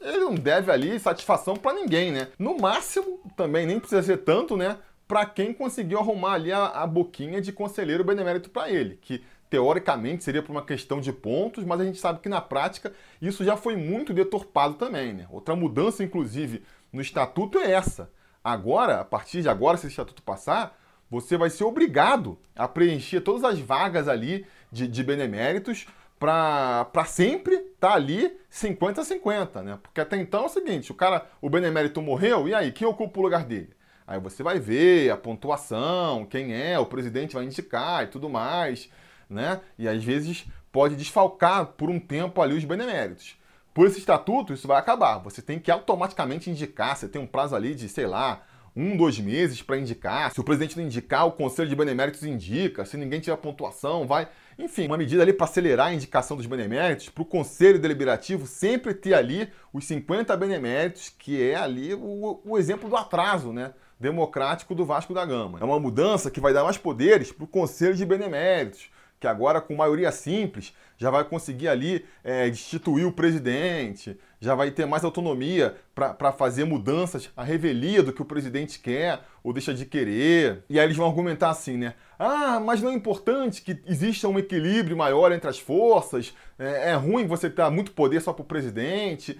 ele 0.00 0.18
não 0.18 0.34
deve 0.34 0.72
ali 0.72 0.98
satisfação 0.98 1.56
para 1.56 1.74
ninguém, 1.74 2.10
né? 2.10 2.28
No 2.38 2.56
máximo, 2.56 3.20
também 3.36 3.66
nem 3.66 3.78
precisa 3.78 4.02
ser 4.02 4.18
tanto, 4.18 4.56
né? 4.56 4.78
Para 5.06 5.24
quem 5.26 5.52
conseguiu 5.52 5.98
arrumar 5.98 6.34
ali 6.34 6.52
a, 6.52 6.66
a 6.66 6.86
boquinha 6.86 7.40
de 7.40 7.52
conselheiro 7.52 8.04
benemérito 8.04 8.50
para 8.50 8.70
ele, 8.70 8.98
que 9.00 9.22
teoricamente 9.50 10.24
seria 10.24 10.42
por 10.42 10.52
uma 10.52 10.64
questão 10.64 11.00
de 11.00 11.12
pontos, 11.12 11.64
mas 11.64 11.80
a 11.80 11.84
gente 11.84 11.98
sabe 11.98 12.20
que 12.20 12.28
na 12.28 12.40
prática 12.40 12.92
isso 13.20 13.44
já 13.44 13.56
foi 13.56 13.76
muito 13.76 14.12
deturpado 14.12 14.74
também. 14.74 15.12
Né? 15.12 15.26
Outra 15.30 15.56
mudança, 15.56 16.04
inclusive, 16.04 16.62
no 16.92 17.00
estatuto 17.00 17.58
é 17.58 17.72
essa. 17.72 18.10
Agora, 18.42 19.00
a 19.00 19.04
partir 19.04 19.42
de 19.42 19.48
agora, 19.48 19.76
se 19.76 19.86
o 19.86 19.88
estatuto 19.88 20.22
passar, 20.22 20.78
você 21.10 21.36
vai 21.36 21.50
ser 21.50 21.64
obrigado 21.64 22.38
a 22.54 22.68
preencher 22.68 23.20
todas 23.20 23.44
as 23.44 23.58
vagas 23.58 24.08
ali 24.08 24.46
de, 24.70 24.86
de 24.86 25.02
beneméritos 25.02 25.86
para 26.18 27.04
sempre 27.06 27.54
estar 27.54 27.90
tá 27.90 27.94
ali 27.94 28.36
50 28.50 29.00
a 29.00 29.04
50, 29.04 29.62
né? 29.62 29.78
Porque 29.82 30.00
até 30.00 30.16
então 30.16 30.42
é 30.42 30.46
o 30.46 30.48
seguinte, 30.48 30.90
o 30.90 30.94
cara, 30.94 31.26
o 31.40 31.48
benemérito 31.48 32.02
morreu, 32.02 32.48
e 32.48 32.54
aí, 32.54 32.72
quem 32.72 32.86
ocupa 32.86 33.20
o 33.20 33.22
lugar 33.22 33.44
dele? 33.44 33.70
Aí 34.06 34.18
você 34.18 34.42
vai 34.42 34.58
ver 34.58 35.10
a 35.10 35.16
pontuação, 35.16 36.26
quem 36.26 36.52
é, 36.54 36.78
o 36.78 36.86
presidente 36.86 37.34
vai 37.34 37.44
indicar 37.44 38.04
e 38.04 38.08
tudo 38.08 38.28
mais 38.28 38.90
né? 39.28 39.60
E 39.78 39.88
às 39.88 40.02
vezes 40.02 40.46
pode 40.72 40.96
desfalcar 40.96 41.66
por 41.66 41.90
um 41.90 41.98
tempo 41.98 42.40
ali 42.40 42.56
os 42.56 42.64
beneméritos. 42.64 43.36
por 43.74 43.86
esse 43.86 43.98
estatuto, 43.98 44.52
isso 44.52 44.66
vai 44.66 44.76
acabar. 44.76 45.18
Você 45.18 45.40
tem 45.40 45.58
que 45.58 45.70
automaticamente 45.70 46.50
indicar, 46.50 46.96
você 46.96 47.08
tem 47.08 47.20
um 47.20 47.26
prazo 47.26 47.54
ali 47.54 47.74
de, 47.76 47.88
sei 47.88 48.06
lá, 48.06 48.42
um, 48.78 48.96
dois 48.96 49.18
meses 49.18 49.60
para 49.60 49.76
indicar. 49.76 50.32
Se 50.32 50.40
o 50.40 50.44
presidente 50.44 50.76
não 50.76 50.84
indicar, 50.84 51.26
o 51.26 51.32
Conselho 51.32 51.68
de 51.68 51.74
Beneméritos 51.74 52.22
indica. 52.22 52.84
Se 52.84 52.96
ninguém 52.96 53.20
tiver 53.20 53.36
pontuação, 53.36 54.06
vai. 54.06 54.28
Enfim, 54.56 54.86
uma 54.86 54.96
medida 54.96 55.22
ali 55.22 55.32
para 55.32 55.46
acelerar 55.46 55.88
a 55.88 55.94
indicação 55.94 56.36
dos 56.36 56.46
beneméritos, 56.46 57.08
para 57.08 57.22
o 57.22 57.24
Conselho 57.24 57.78
Deliberativo 57.78 58.46
sempre 58.46 58.94
ter 58.94 59.14
ali 59.14 59.48
os 59.72 59.84
50 59.84 60.36
beneméritos, 60.36 61.08
que 61.16 61.42
é 61.42 61.56
ali 61.56 61.94
o, 61.94 62.40
o 62.44 62.58
exemplo 62.58 62.88
do 62.88 62.96
atraso, 62.96 63.52
né? 63.52 63.72
Democrático 63.98 64.74
do 64.74 64.84
Vasco 64.84 65.12
da 65.12 65.24
Gama. 65.24 65.58
É 65.60 65.64
uma 65.64 65.78
mudança 65.80 66.30
que 66.30 66.40
vai 66.40 66.52
dar 66.52 66.62
mais 66.62 66.78
poderes 66.78 67.32
para 67.32 67.44
o 67.44 67.48
Conselho 67.48 67.94
de 67.94 68.06
Beneméritos, 68.06 68.90
que 69.20 69.26
agora 69.26 69.60
com 69.60 69.74
maioria 69.74 70.12
simples 70.12 70.74
já 70.96 71.10
vai 71.10 71.24
conseguir 71.24 71.68
ali 71.68 72.04
é, 72.24 72.48
destituir 72.50 73.04
o 73.04 73.12
presidente, 73.12 74.18
já 74.40 74.54
vai 74.54 74.70
ter 74.70 74.86
mais 74.86 75.04
autonomia 75.04 75.76
para 75.94 76.32
fazer 76.32 76.64
mudanças 76.64 77.30
à 77.36 77.42
revelia 77.42 78.02
do 78.02 78.12
que 78.12 78.22
o 78.22 78.24
presidente 78.24 78.78
quer 78.78 79.20
ou 79.42 79.52
deixa 79.52 79.74
de 79.74 79.84
querer. 79.84 80.64
E 80.68 80.78
aí 80.78 80.86
eles 80.86 80.96
vão 80.96 81.06
argumentar 81.06 81.50
assim, 81.50 81.76
né? 81.76 81.94
Ah, 82.18 82.60
mas 82.60 82.82
não 82.82 82.90
é 82.90 82.94
importante 82.94 83.62
que 83.62 83.80
exista 83.86 84.28
um 84.28 84.38
equilíbrio 84.38 84.96
maior 84.96 85.32
entre 85.32 85.48
as 85.48 85.58
forças, 85.58 86.34
é, 86.58 86.90
é 86.90 86.94
ruim 86.94 87.26
você 87.26 87.48
ter 87.48 87.68
muito 87.70 87.92
poder 87.92 88.20
só 88.20 88.32
para 88.32 88.42
o 88.42 88.46
presidente. 88.46 89.38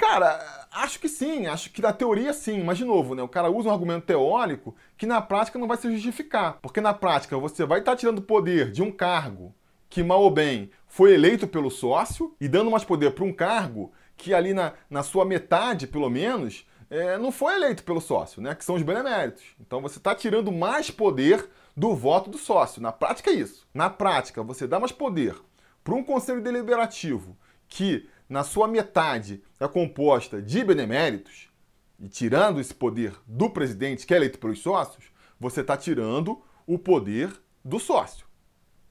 Cara, 0.00 0.66
acho 0.72 0.98
que 0.98 1.10
sim, 1.10 1.46
acho 1.46 1.70
que 1.70 1.82
na 1.82 1.92
teoria 1.92 2.32
sim, 2.32 2.64
mas 2.64 2.78
de 2.78 2.86
novo, 2.86 3.14
né? 3.14 3.22
O 3.22 3.28
cara 3.28 3.50
usa 3.50 3.68
um 3.68 3.72
argumento 3.72 4.06
teórico 4.06 4.74
que 4.96 5.04
na 5.04 5.20
prática 5.20 5.58
não 5.58 5.68
vai 5.68 5.76
se 5.76 5.92
justificar. 5.92 6.58
Porque 6.62 6.80
na 6.80 6.94
prática 6.94 7.36
você 7.36 7.66
vai 7.66 7.80
estar 7.80 7.92
tá 7.92 7.96
tirando 7.98 8.22
poder 8.22 8.72
de 8.72 8.82
um 8.82 8.90
cargo 8.90 9.54
que, 9.90 10.02
mal 10.02 10.22
ou 10.22 10.30
bem, 10.30 10.70
foi 10.86 11.12
eleito 11.12 11.46
pelo 11.46 11.70
sócio 11.70 12.34
e 12.40 12.48
dando 12.48 12.70
mais 12.70 12.82
poder 12.82 13.10
para 13.10 13.24
um 13.24 13.32
cargo 13.32 13.92
que 14.16 14.32
ali 14.32 14.54
na, 14.54 14.72
na 14.88 15.02
sua 15.02 15.26
metade, 15.26 15.86
pelo 15.86 16.08
menos, 16.08 16.66
é, 16.88 17.18
não 17.18 17.30
foi 17.30 17.56
eleito 17.56 17.84
pelo 17.84 18.00
sócio, 18.00 18.40
né? 18.40 18.54
Que 18.54 18.64
são 18.64 18.76
os 18.76 18.82
beneméritos. 18.82 19.44
Então 19.60 19.82
você 19.82 19.98
está 19.98 20.14
tirando 20.14 20.50
mais 20.50 20.90
poder 20.90 21.46
do 21.76 21.94
voto 21.94 22.30
do 22.30 22.38
sócio. 22.38 22.80
Na 22.80 22.90
prática 22.90 23.30
é 23.30 23.34
isso. 23.34 23.68
Na 23.74 23.90
prática, 23.90 24.42
você 24.42 24.66
dá 24.66 24.80
mais 24.80 24.92
poder 24.92 25.36
para 25.84 25.94
um 25.94 26.02
conselho 26.02 26.40
deliberativo 26.40 27.36
que 27.68 28.08
na 28.30 28.44
sua 28.44 28.68
metade 28.68 29.42
é 29.58 29.66
composta 29.66 30.40
de 30.40 30.62
beneméritos, 30.62 31.50
e 31.98 32.08
tirando 32.08 32.60
esse 32.60 32.72
poder 32.72 33.12
do 33.26 33.50
presidente, 33.50 34.06
que 34.06 34.14
é 34.14 34.16
eleito 34.16 34.38
pelos 34.38 34.60
sócios, 34.60 35.06
você 35.38 35.62
está 35.62 35.76
tirando 35.76 36.40
o 36.64 36.78
poder 36.78 37.28
do 37.64 37.80
sócio. 37.80 38.24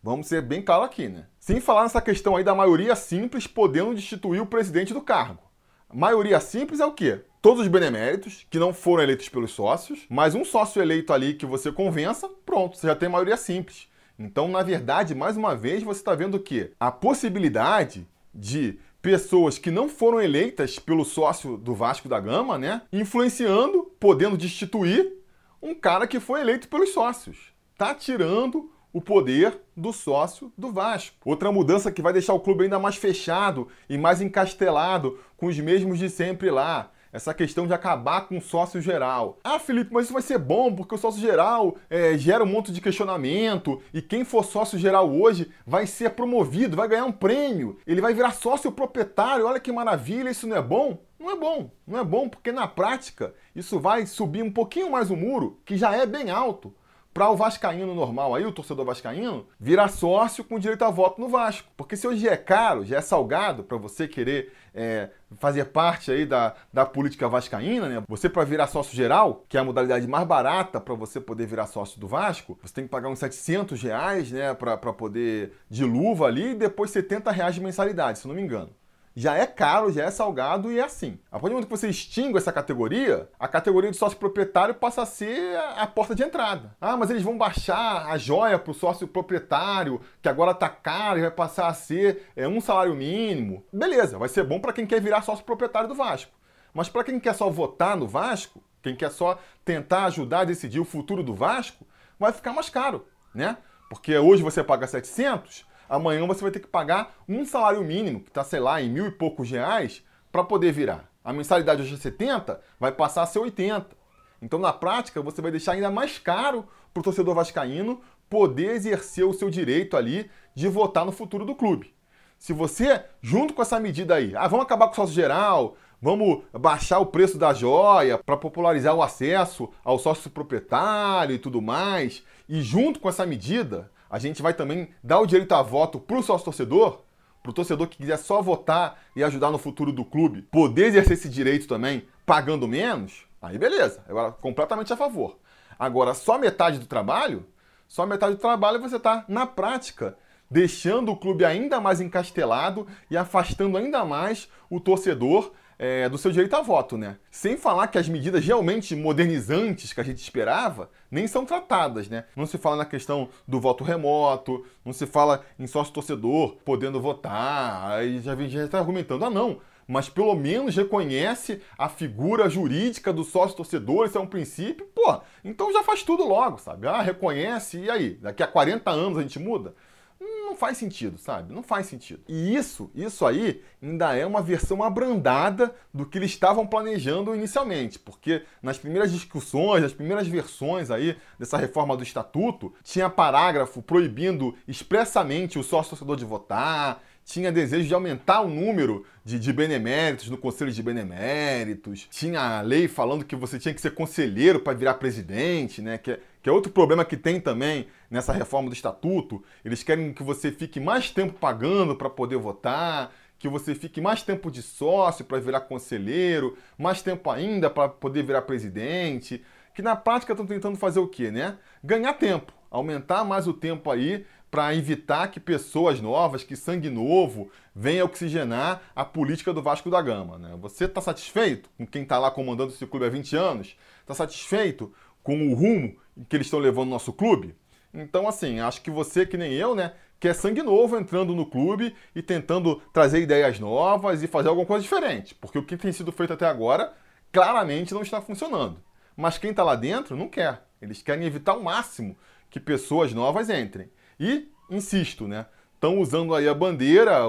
Vamos 0.04 0.28
ser 0.28 0.42
bem 0.42 0.62
claro 0.62 0.84
aqui, 0.84 1.08
né? 1.08 1.26
Sem 1.40 1.62
falar 1.62 1.84
nessa 1.84 2.02
questão 2.02 2.36
aí 2.36 2.44
da 2.44 2.54
maioria 2.54 2.96
simples 2.98 3.48
podendo 3.48 3.96
destituir 3.96 4.42
o 4.42 4.46
presidente 4.46 4.94
do 4.94 5.02
cargo. 5.02 5.42
A 5.90 5.96
maioria 5.96 6.40
simples 6.42 6.82
é 6.82 6.86
o 6.86 6.92
quê? 6.92 7.22
Todos 7.42 7.62
os 7.62 7.68
beneméritos 7.70 8.46
que 8.50 8.60
não 8.60 8.74
foram 8.74 9.04
eleitos 9.04 9.30
pelos 9.30 9.52
sócios, 9.52 10.06
mais 10.10 10.36
um 10.36 10.44
sócio 10.44 10.82
eleito 10.82 11.14
ali 11.14 11.34
que 11.34 11.46
você 11.46 11.72
convença, 11.72 12.30
pronto, 12.46 12.78
você 12.78 12.88
já 12.88 12.96
tem 12.96 13.08
maioria 13.08 13.38
simples. 13.38 13.88
Então, 14.18 14.50
na 14.50 14.62
verdade, 14.62 15.16
mais 15.16 15.38
uma 15.38 15.56
vez, 15.56 15.82
você 15.82 16.02
está 16.02 16.14
vendo 16.14 16.38
que 16.40 16.74
a 16.78 16.92
possibilidade 16.92 18.06
de 18.34 18.78
pessoas 19.02 19.58
que 19.58 19.72
não 19.72 19.88
foram 19.88 20.22
eleitas 20.22 20.78
pelo 20.78 21.06
sócio 21.06 21.58
do 21.58 21.74
Vasco 21.74 22.10
da 22.10 22.20
Gama, 22.20 22.58
né? 22.58 22.82
Influenciando, 22.92 23.84
podendo 24.00 24.38
destituir 24.38 25.14
um 25.62 25.74
cara 25.74 26.08
que 26.08 26.20
foi 26.20 26.42
eleito 26.42 26.68
pelos 26.68 26.94
sócios. 26.94 27.54
Tá 27.78 27.94
tirando 27.94 28.72
o 28.92 29.02
poder 29.02 29.60
do 29.76 29.94
sócio 29.94 30.52
do 30.58 30.72
Vasco. 30.72 31.16
Outra 31.24 31.52
mudança 31.52 31.92
que 31.92 32.02
vai 32.02 32.12
deixar 32.12 32.34
o 32.34 32.40
clube 32.40 32.64
ainda 32.64 32.80
mais 32.80 32.96
fechado 32.96 33.68
e 33.88 33.98
mais 33.98 34.22
encastelado 34.22 35.20
com 35.38 35.48
os 35.48 35.58
mesmos 35.60 36.00
de 36.00 36.10
sempre 36.10 36.50
lá 36.50 36.92
essa 37.12 37.34
questão 37.34 37.68
de 37.68 37.74
acabar 37.74 38.22
com 38.28 38.38
o 38.38 38.42
sócio 38.42 38.82
geral. 38.82 39.38
Ah, 39.44 39.60
Felipe, 39.60 39.94
mas 39.94 40.06
isso 40.06 40.14
vai 40.14 40.22
ser 40.22 40.38
bom 40.38 40.74
porque 40.74 40.96
o 40.96 40.98
sócio 40.98 41.20
geral 41.20 41.76
é, 41.90 42.18
gera 42.18 42.44
um 42.44 42.48
monte 42.48 42.72
de 42.72 42.82
questionamento 42.82 43.82
e 43.94 44.02
quem 44.02 44.24
for 44.24 44.46
sócio 44.46 44.78
geral 44.78 45.10
hoje 45.12 45.52
vai 45.66 45.88
ser 45.88 46.12
promovido, 46.12 46.78
vai 46.78 46.88
ganhar 46.88 47.06
um 47.06 47.12
prêmio, 47.12 47.78
ele 47.86 48.02
vai 48.02 48.14
virar 48.14 48.32
sócio 48.32 48.72
proprietário. 48.72 49.46
Olha 49.46 49.60
que 49.60 49.72
maravilha, 49.72 50.30
isso 50.30 50.48
não 50.48 50.58
é 50.58 50.62
bom? 50.62 50.98
Não 51.20 51.32
é 51.32 51.36
bom, 51.36 51.70
não 51.86 52.00
é 52.00 52.04
bom 52.04 52.30
porque 52.30 52.52
na 52.52 52.66
prática 52.68 53.34
isso 53.54 53.78
vai 53.78 54.06
subir 54.06 54.42
um 54.42 54.52
pouquinho 54.52 54.90
mais 54.90 55.12
o 55.12 55.18
muro, 55.18 55.60
que 55.66 55.76
já 55.76 55.94
é 55.94 56.06
bem 56.06 56.30
alto 56.30 56.74
para 57.20 57.30
o 57.30 57.36
vascaíno 57.36 57.94
normal 57.94 58.34
aí, 58.34 58.46
o 58.46 58.52
torcedor 58.52 58.86
vascaíno, 58.86 59.46
virar 59.60 59.90
sócio 59.90 60.42
com 60.42 60.58
direito 60.58 60.86
a 60.86 60.90
voto 60.90 61.20
no 61.20 61.28
Vasco. 61.28 61.68
Porque 61.76 61.98
se 61.98 62.08
hoje 62.08 62.30
é 62.30 62.38
caro, 62.38 62.86
já 62.86 62.96
é 62.96 63.02
salgado 63.02 63.62
para 63.62 63.76
você 63.76 64.08
querer 64.08 64.54
é, 64.74 65.10
fazer 65.38 65.66
parte 65.66 66.10
aí 66.14 66.26
da, 66.26 66.56
da 66.72 66.86
política 66.86 67.28
vascaína, 67.28 67.90
né? 67.90 68.04
Você 68.08 68.30
para 68.30 68.46
virar 68.46 68.68
sócio 68.68 68.96
geral, 68.96 69.44
que 69.50 69.58
é 69.58 69.60
a 69.60 69.66
modalidade 69.66 70.08
mais 70.08 70.26
barata 70.26 70.80
para 70.80 70.96
você 70.96 71.20
poder 71.20 71.46
virar 71.46 71.68
sócio 71.68 72.00
do 72.00 72.08
Vasco, 72.08 72.58
você 72.64 72.76
tem 72.76 72.86
que 72.86 72.90
pagar 72.90 73.10
uns 73.10 73.20
700 73.20 73.84
reais, 73.84 74.32
né, 74.32 74.54
para 74.54 74.78
poder 74.78 75.52
de 75.70 75.84
luva 75.84 76.26
ali 76.26 76.52
e 76.52 76.56
depois 76.56 76.90
70 76.90 77.32
reais 77.32 77.54
de 77.54 77.60
mensalidade, 77.60 78.20
se 78.20 78.30
não 78.30 78.34
me 78.34 78.42
engano 78.42 78.79
já 79.16 79.36
é 79.36 79.46
caro, 79.46 79.92
já 79.92 80.06
é 80.06 80.12
salgado 80.12 80.72
e 80.72 80.80
é 80.80 80.84
assim. 80.84 81.20
A 81.28 81.32
partir 81.32 81.50
do 81.50 81.52
momento 81.54 81.68
que 81.68 81.78
você 81.78 81.90
extingue 81.90 82.38
essa 82.38 82.54
categoria, 82.54 83.30
a 83.40 83.48
categoria 83.48 83.92
de 83.92 83.98
sócio 83.98 84.18
proprietário 84.18 84.76
passa 84.76 85.02
a 85.02 85.06
ser 85.06 85.58
a 85.78 85.86
porta 85.88 86.16
de 86.16 86.24
entrada. 86.24 86.76
Ah, 86.80 86.96
mas 86.96 87.10
eles 87.10 87.24
vão 87.24 87.38
baixar 87.38 88.08
a 88.08 88.18
joia 88.18 88.58
para 88.58 88.72
o 88.72 88.74
sócio 88.74 89.08
proprietário, 89.08 90.00
que 90.22 90.30
agora 90.30 90.52
está 90.52 90.70
caro 90.70 91.20
e 91.20 91.22
vai 91.22 91.32
passar 91.32 91.68
a 91.68 91.74
ser 91.74 92.30
é, 92.36 92.48
um 92.48 92.62
salário 92.62 92.96
mínimo. 92.96 93.66
Beleza, 93.74 94.18
vai 94.18 94.30
ser 94.30 94.44
bom 94.44 94.60
para 94.60 94.74
quem 94.74 94.86
quer 94.86 95.02
virar 95.02 95.22
sócio 95.22 95.44
proprietário 95.44 95.90
do 95.90 95.96
Vasco. 95.96 96.32
Mas 96.74 96.88
para 96.88 97.04
quem 97.04 97.20
quer 97.20 97.34
só 97.34 97.50
votar 97.50 97.98
no 97.98 98.08
Vasco, 98.08 98.64
quem 98.82 98.96
quer 98.96 99.12
só 99.12 99.40
tentar 99.66 100.06
ajudar 100.06 100.42
a 100.42 100.46
decidir 100.46 100.80
o 100.80 100.86
futuro 100.86 101.24
do 101.24 101.34
Vasco, 101.34 101.86
vai 102.18 102.32
ficar 102.32 102.54
mais 102.54 102.70
caro, 102.70 103.06
né? 103.34 103.58
Porque 103.90 104.16
hoje 104.18 104.44
você 104.44 104.64
paga 104.64 104.86
700, 104.86 105.66
amanhã 105.90 106.26
você 106.28 106.42
vai 106.42 106.52
ter 106.52 106.60
que 106.60 106.68
pagar 106.68 107.16
um 107.28 107.46
salário 107.46 107.84
mínimo, 107.84 108.22
que 108.22 108.30
está, 108.30 108.44
sei 108.44 108.60
lá, 108.60 108.82
em 108.82 108.90
mil 108.90 109.08
e 109.08 109.12
poucos 109.12 109.50
reais, 109.50 110.04
para 110.32 110.44
poder 110.44 110.72
virar. 110.72 111.10
A 111.24 111.34
mensalidade 111.34 111.82
hoje 111.82 111.96
é 111.96 111.98
70, 111.98 112.62
vai 112.80 112.92
passar 112.92 113.24
a 113.24 113.26
ser 113.26 113.40
80. 113.40 113.98
Então, 114.42 114.60
na 114.60 114.72
prática, 114.72 115.22
você 115.22 115.42
vai 115.42 115.52
deixar 115.52 115.74
ainda 115.74 115.92
mais 115.92 116.18
caro 116.18 116.66
para 116.94 117.02
o 117.02 117.04
torcedor 117.04 117.36
vascaíno 117.36 118.02
poder 118.30 118.76
exercer 118.76 119.26
o 119.26 119.34
seu 119.34 119.50
direito 119.50 119.98
ali 119.98 120.30
de 120.56 120.68
votar 120.68 121.06
no 121.06 121.12
futuro 121.12 121.46
do 121.46 121.56
clube. 121.56 121.94
Se 122.38 122.54
você, 122.54 123.04
junto 123.22 123.54
com 123.54 123.62
essa 123.62 123.80
medida 123.80 124.16
aí, 124.16 124.34
ah, 124.36 124.48
vamos 124.48 124.66
acabar 124.66 124.88
com 124.88 124.94
o 124.94 124.96
sócio 124.96 125.14
geral, 125.14 125.76
vamos 126.02 126.44
baixar 126.54 127.00
o 127.00 127.08
preço 127.08 127.38
da 127.38 127.54
joia 127.54 128.18
para 128.18 128.38
popularizar 128.38 128.96
o 128.96 129.04
acesso 129.04 129.70
ao 129.84 130.00
sócio 130.00 130.30
proprietário 130.30 131.36
e 131.36 131.40
tudo 131.40 131.62
mais, 131.62 132.24
e 132.48 132.62
junto 132.62 133.00
com 133.00 133.10
essa 133.10 133.26
medida, 133.26 133.92
a 134.10 134.20
gente 134.20 134.42
vai 134.42 134.54
também 134.54 134.90
dar 135.04 135.20
o 135.20 135.26
direito 135.26 135.54
a 135.54 135.62
voto 135.62 136.00
para 136.00 136.18
o 136.18 136.24
sócio 136.24 136.46
torcedor, 136.46 137.02
para 137.42 137.52
o 137.52 137.54
torcedor 137.54 137.88
que 137.88 137.98
quiser 137.98 138.18
só 138.18 138.42
votar 138.42 139.00
e 139.16 139.24
ajudar 139.24 139.52
no 139.52 139.58
futuro 139.58 139.92
do 139.92 140.04
clube, 140.04 140.42
poder 140.42 140.88
exercer 140.88 141.14
esse 141.14 141.30
direito 141.30 141.68
também 141.68 142.06
pagando 142.26 142.68
menos, 142.68 143.26
aí 143.42 143.58
beleza, 143.58 144.04
agora 144.08 144.32
completamente 144.32 144.92
a 144.92 144.98
favor. 144.98 145.38
Agora, 145.78 146.14
só 146.14 146.38
metade 146.38 146.78
do 146.78 146.86
trabalho, 146.86 147.46
só 147.88 148.06
metade 148.06 148.36
do 148.36 148.42
trabalho 148.42 148.82
você 148.82 148.98
está, 148.98 149.24
na 149.28 149.48
prática, 149.48 150.18
deixando 150.52 151.12
o 151.12 151.16
clube 151.16 151.46
ainda 151.46 151.80
mais 151.80 152.02
encastelado 152.02 152.86
e 153.10 153.16
afastando 153.16 153.78
ainda 153.78 154.04
mais 154.04 154.50
o 154.70 154.80
torcedor 154.80 155.54
é, 155.80 156.10
do 156.10 156.18
seu 156.18 156.30
direito 156.30 156.54
a 156.56 156.62
voto, 156.62 156.98
né? 156.98 157.16
Sem 157.32 157.56
falar 157.56 157.88
que 157.88 157.98
as 157.98 158.10
medidas 158.10 158.46
realmente 158.46 158.94
modernizantes 158.98 159.94
que 159.94 160.02
a 160.02 160.04
gente 160.04 160.22
esperava 160.22 160.90
nem 161.10 161.26
são 161.26 161.46
tratadas, 161.46 162.10
né? 162.10 162.26
Não 162.36 162.46
se 162.46 162.58
fala 162.58 162.76
na 162.76 162.86
questão 162.86 163.30
do 163.48 163.62
voto 163.62 163.86
remoto, 163.86 164.66
não 164.84 164.92
se 164.92 165.08
fala 165.08 165.46
em 165.58 165.66
sócio 165.66 165.94
torcedor 165.94 166.58
podendo 166.66 167.00
votar, 167.00 167.92
aí 167.92 168.20
já 168.20 168.36
vem 168.36 168.50
está 168.50 168.78
argumentando, 168.78 169.24
ah 169.24 169.30
não, 169.30 169.62
mas 169.88 170.10
pelo 170.10 170.36
menos 170.36 170.76
reconhece 170.76 171.62
a 171.78 171.88
figura 171.88 172.50
jurídica 172.50 173.14
do 173.14 173.24
sócio 173.24 173.56
torcedor, 173.56 174.06
isso 174.06 174.18
é 174.18 174.22
um 174.22 174.28
princípio, 174.28 174.86
pô, 174.94 175.22
então 175.44 175.72
já 175.72 175.82
faz 175.82 176.04
tudo 176.04 176.28
logo, 176.28 176.58
sabe? 176.60 176.88
Ah, 176.88 177.02
reconhece, 177.02 177.80
e 177.80 177.90
aí? 177.90 178.12
Daqui 178.16 178.44
a 178.44 178.48
40 178.48 178.92
anos 178.92 179.18
a 179.18 179.22
gente 179.22 179.40
muda? 179.40 179.74
Não 180.20 180.56
faz 180.56 180.78
sentido, 180.78 181.18
sabe? 181.18 181.54
Não 181.54 181.64
faz 181.64 181.86
sentido. 181.86 182.22
E 182.28 182.56
isso, 182.56 182.90
isso 182.94 183.26
aí 183.26 183.62
ainda 183.82 184.16
é 184.16 184.26
uma 184.26 184.42
versão 184.42 184.84
abrandada 184.84 185.74
do 185.94 186.06
que 186.06 186.18
eles 186.18 186.32
estavam 186.32 186.66
planejando 186.68 187.36
inicialmente, 187.36 188.00
porque 188.00 188.44
nas 188.62 188.78
primeiras 188.78 189.12
discussões, 189.12 189.84
nas 189.84 189.94
primeiras 189.94 190.28
versões 190.28 190.92
aí 190.92 191.16
dessa 191.38 191.58
reforma 191.58 191.96
do 191.96 192.04
estatuto, 192.04 192.74
tinha 192.84 193.10
parágrafo 193.10 193.82
proibindo 193.82 194.56
expressamente 194.68 195.60
o 195.60 195.64
sócio 195.64 195.92
torcedor 195.92 196.18
de 196.18 196.26
votar, 196.26 197.02
tinha 197.30 197.52
desejo 197.52 197.88
de 197.88 197.94
aumentar 197.94 198.42
o 198.42 198.48
número 198.48 199.06
de, 199.24 199.38
de, 199.38 199.54
beneméritos 199.54 200.30
no 200.30 200.38
Conselho 200.38 200.72
de 200.72 200.82
Beneméritos, 200.82 202.08
tinha 202.10 202.58
a 202.58 202.62
lei 202.62 202.88
falando 202.88 203.24
que 203.24 203.36
você 203.36 203.60
tinha 203.60 203.74
que 203.74 203.80
ser 203.80 203.92
conselheiro 203.92 204.60
para 204.60 204.76
virar 204.76 204.96
presidente, 204.96 205.80
né? 205.80 206.00
Que 206.00 206.12
é, 206.12 206.20
que 206.42 206.50
é 206.50 206.52
outro 206.52 206.72
problema 206.72 207.04
que 207.04 207.18
tem 207.18 207.40
também 207.40 207.88
nessa 208.10 208.32
reforma 208.32 208.70
do 208.70 208.74
estatuto. 208.74 209.44
Eles 209.64 209.84
querem 209.84 210.14
que 210.14 210.24
você 210.24 210.52
fique 210.52 210.80
mais 210.80 211.12
tempo 211.12 211.34
pagando 211.34 211.96
para 211.96 212.10
poder 212.10 212.38
votar, 212.38 213.12
que 213.38 213.48
você 213.48 213.74
fique 213.74 214.02
mais 214.02 214.22
tempo 214.22 214.52
de 214.52 214.62
sócio 214.62 215.26
para 215.26 215.40
virar 215.40 215.62
conselheiro, 215.62 216.58
mais 216.78 217.02
tempo 217.02 217.30
ainda 217.30 217.70
para 217.70 217.88
poder 217.88 218.24
virar 218.24 218.42
presidente, 218.42 219.44
que 219.74 219.82
na 219.82 219.96
prática 219.96 220.34
estão 220.34 220.46
tentando 220.46 220.78
fazer 220.78 221.00
o 221.00 221.08
quê, 221.08 221.32
né? 221.32 221.58
Ganhar 221.84 222.14
tempo, 222.14 222.52
aumentar 222.70 223.24
mais 223.24 223.48
o 223.48 223.54
tempo 223.54 223.90
aí 223.90 224.26
para 224.52 224.74
evitar 224.74 225.28
que 225.28 225.40
pessoas 225.40 226.02
novas, 226.02 226.44
que 226.44 226.56
sangue 226.56 226.90
novo, 226.90 227.52
venha 227.74 228.04
oxigenar 228.04 228.82
a 228.96 229.06
política 229.06 229.54
do 229.54 229.62
Vasco 229.62 229.90
da 229.90 230.02
Gama. 230.02 230.38
Né? 230.40 230.58
Você 230.60 230.86
está 230.86 231.00
satisfeito 231.00 231.70
com 231.78 231.86
quem 231.86 232.02
está 232.02 232.18
lá 232.18 232.32
comandando 232.32 232.74
esse 232.74 232.86
clube 232.88 233.06
há 233.06 233.10
20 233.10 233.36
anos? 233.36 233.78
Está 234.02 234.16
satisfeito 234.16 234.92
com 235.24 235.48
o 235.48 235.54
rumo 235.54 235.96
que 236.28 236.36
eles 236.36 236.48
estão 236.48 236.60
levando 236.60 236.90
nosso 236.90 237.14
clube? 237.14 237.56
Então, 237.94 238.28
assim, 238.28 238.60
acho 238.60 238.82
que 238.82 238.92
você, 238.92 239.26
que 239.26 239.38
nem 239.38 239.54
eu, 239.54 239.76
né, 239.76 239.94
quer 240.20 240.36
sangue 240.36 240.62
novo 240.62 240.98
entrando 240.98 241.34
no 241.34 241.46
clube 241.46 241.96
e 242.16 242.22
tentando 242.22 242.82
trazer 242.94 243.22
ideias 243.22 243.60
novas 243.60 244.22
e 244.22 244.28
fazer 244.28 244.50
alguma 244.50 244.68
coisa 244.68 244.84
diferente. 244.84 245.34
Porque 245.36 245.58
o 245.58 245.64
que 245.64 245.78
tem 245.78 245.92
sido 245.92 246.12
feito 246.12 246.34
até 246.34 246.46
agora 246.46 246.94
claramente 247.32 247.94
não 247.94 248.02
está 248.02 248.22
funcionando. 248.22 248.82
Mas 249.16 249.38
quem 249.38 249.52
está 249.52 249.64
lá 249.64 249.76
dentro 249.76 250.16
não 250.16 250.28
quer. 250.28 250.64
Eles 250.82 251.02
querem 251.02 251.26
evitar 251.26 251.54
ao 251.54 251.62
máximo 251.62 252.16
que 252.50 252.60
pessoas 252.60 253.14
novas 253.14 253.50
entrem. 253.50 253.90
E, 254.20 254.50
insisto, 254.70 255.28
né? 255.28 255.46
Estão 255.74 256.00
usando 256.00 256.36
aí 256.36 256.48
a 256.48 256.54
bandeira, 256.54 257.20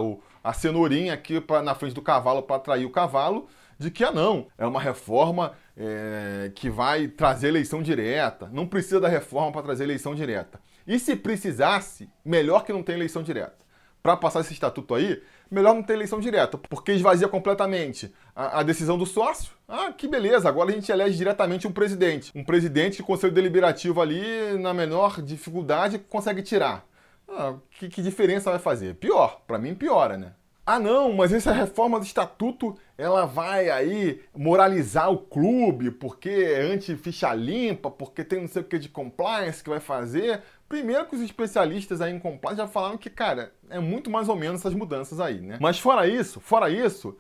a 0.42 0.53
cenourinha 0.53 1.14
aqui 1.14 1.40
pra, 1.40 1.62
na 1.62 1.74
frente 1.74 1.94
do 1.94 2.03
cavalo 2.03 2.42
para 2.42 2.57
atrair 2.57 2.85
o 2.85 2.90
cavalo, 2.90 3.48
de 3.80 3.90
que 3.90 4.04
ah 4.04 4.12
não, 4.12 4.46
é 4.58 4.66
uma 4.66 4.80
reforma 4.80 5.54
é, 5.74 6.52
que 6.54 6.68
vai 6.68 7.08
trazer 7.08 7.48
eleição 7.48 7.82
direta. 7.82 8.50
Não 8.52 8.66
precisa 8.66 9.00
da 9.00 9.08
reforma 9.08 9.50
para 9.50 9.62
trazer 9.62 9.84
eleição 9.84 10.14
direta. 10.14 10.60
E 10.86 10.98
se 10.98 11.16
precisasse, 11.16 12.06
melhor 12.22 12.62
que 12.62 12.74
não 12.74 12.82
tenha 12.82 12.98
eleição 12.98 13.22
direta. 13.22 13.58
Para 14.02 14.18
passar 14.18 14.40
esse 14.40 14.52
estatuto 14.52 14.94
aí, 14.94 15.22
melhor 15.50 15.74
não 15.74 15.82
ter 15.82 15.94
eleição 15.94 16.20
direta, 16.20 16.58
porque 16.58 16.92
esvazia 16.92 17.26
completamente 17.26 18.12
a, 18.36 18.60
a, 18.60 18.62
decisão 18.62 18.98
do 18.98 19.06
sócio. 19.06 19.52
Ah, 19.66 19.92
que 19.92 20.06
beleza, 20.06 20.48
agora 20.48 20.70
a 20.70 20.74
gente 20.74 20.92
elege 20.92 21.16
diretamente 21.16 21.66
um 21.66 21.72
presidente. 21.72 22.30
Um 22.34 22.44
presidente 22.44 22.98
de 22.98 23.02
conselho 23.02 23.32
deliberativo 23.32 24.00
ali, 24.00 24.58
na 24.58 24.74
menor 24.74 25.22
dificuldade, 25.22 25.98
consegue 25.98 26.42
tirar. 26.42 26.86
Ah, 27.26 27.54
que, 27.70 27.88
que 27.88 28.02
diferença 28.02 28.50
vai 28.50 28.58
fazer? 28.58 28.94
Pior, 28.96 29.40
para 29.46 29.58
mim 29.58 29.74
piora, 29.74 30.18
né? 30.18 30.32
Ah, 30.72 30.78
não, 30.78 31.12
mas 31.12 31.33
essa 31.33 31.50
reforma 31.50 31.98
do 31.98 32.04
estatuto 32.04 32.76
ela 32.96 33.26
vai 33.26 33.68
aí 33.70 34.22
moralizar 34.33 35.11
o 35.11 35.18
clube 35.18 35.90
porque 35.90 36.28
é 36.28 36.61
anti-ficha 36.61 37.35
limpa, 37.35 37.90
porque 37.90 38.22
tem 38.22 38.42
não 38.42 38.46
sei 38.46 38.62
o 38.62 38.64
que 38.64 38.78
de 38.78 38.88
compliance 38.88 39.64
que 39.64 39.68
vai 39.68 39.80
fazer. 39.80 40.42
Primeiro 40.68 41.06
que 41.06 41.16
os 41.16 41.22
especialistas 41.22 42.00
aí 42.00 42.12
em 42.12 42.20
compliance 42.20 42.59
já 42.59 42.68
falaram 42.68 42.96
que, 42.96 43.11
cara, 43.11 43.52
é 43.68 43.80
muito 43.80 44.09
mais 44.09 44.28
ou 44.28 44.37
menos 44.37 44.61
essas 44.61 44.72
mudanças 44.72 45.18
aí, 45.18 45.40
né? 45.40 45.59
Mas 45.61 45.80
fora 45.80 46.06
isso, 46.06 46.38
fora 46.38 46.70
isso, 46.70 47.18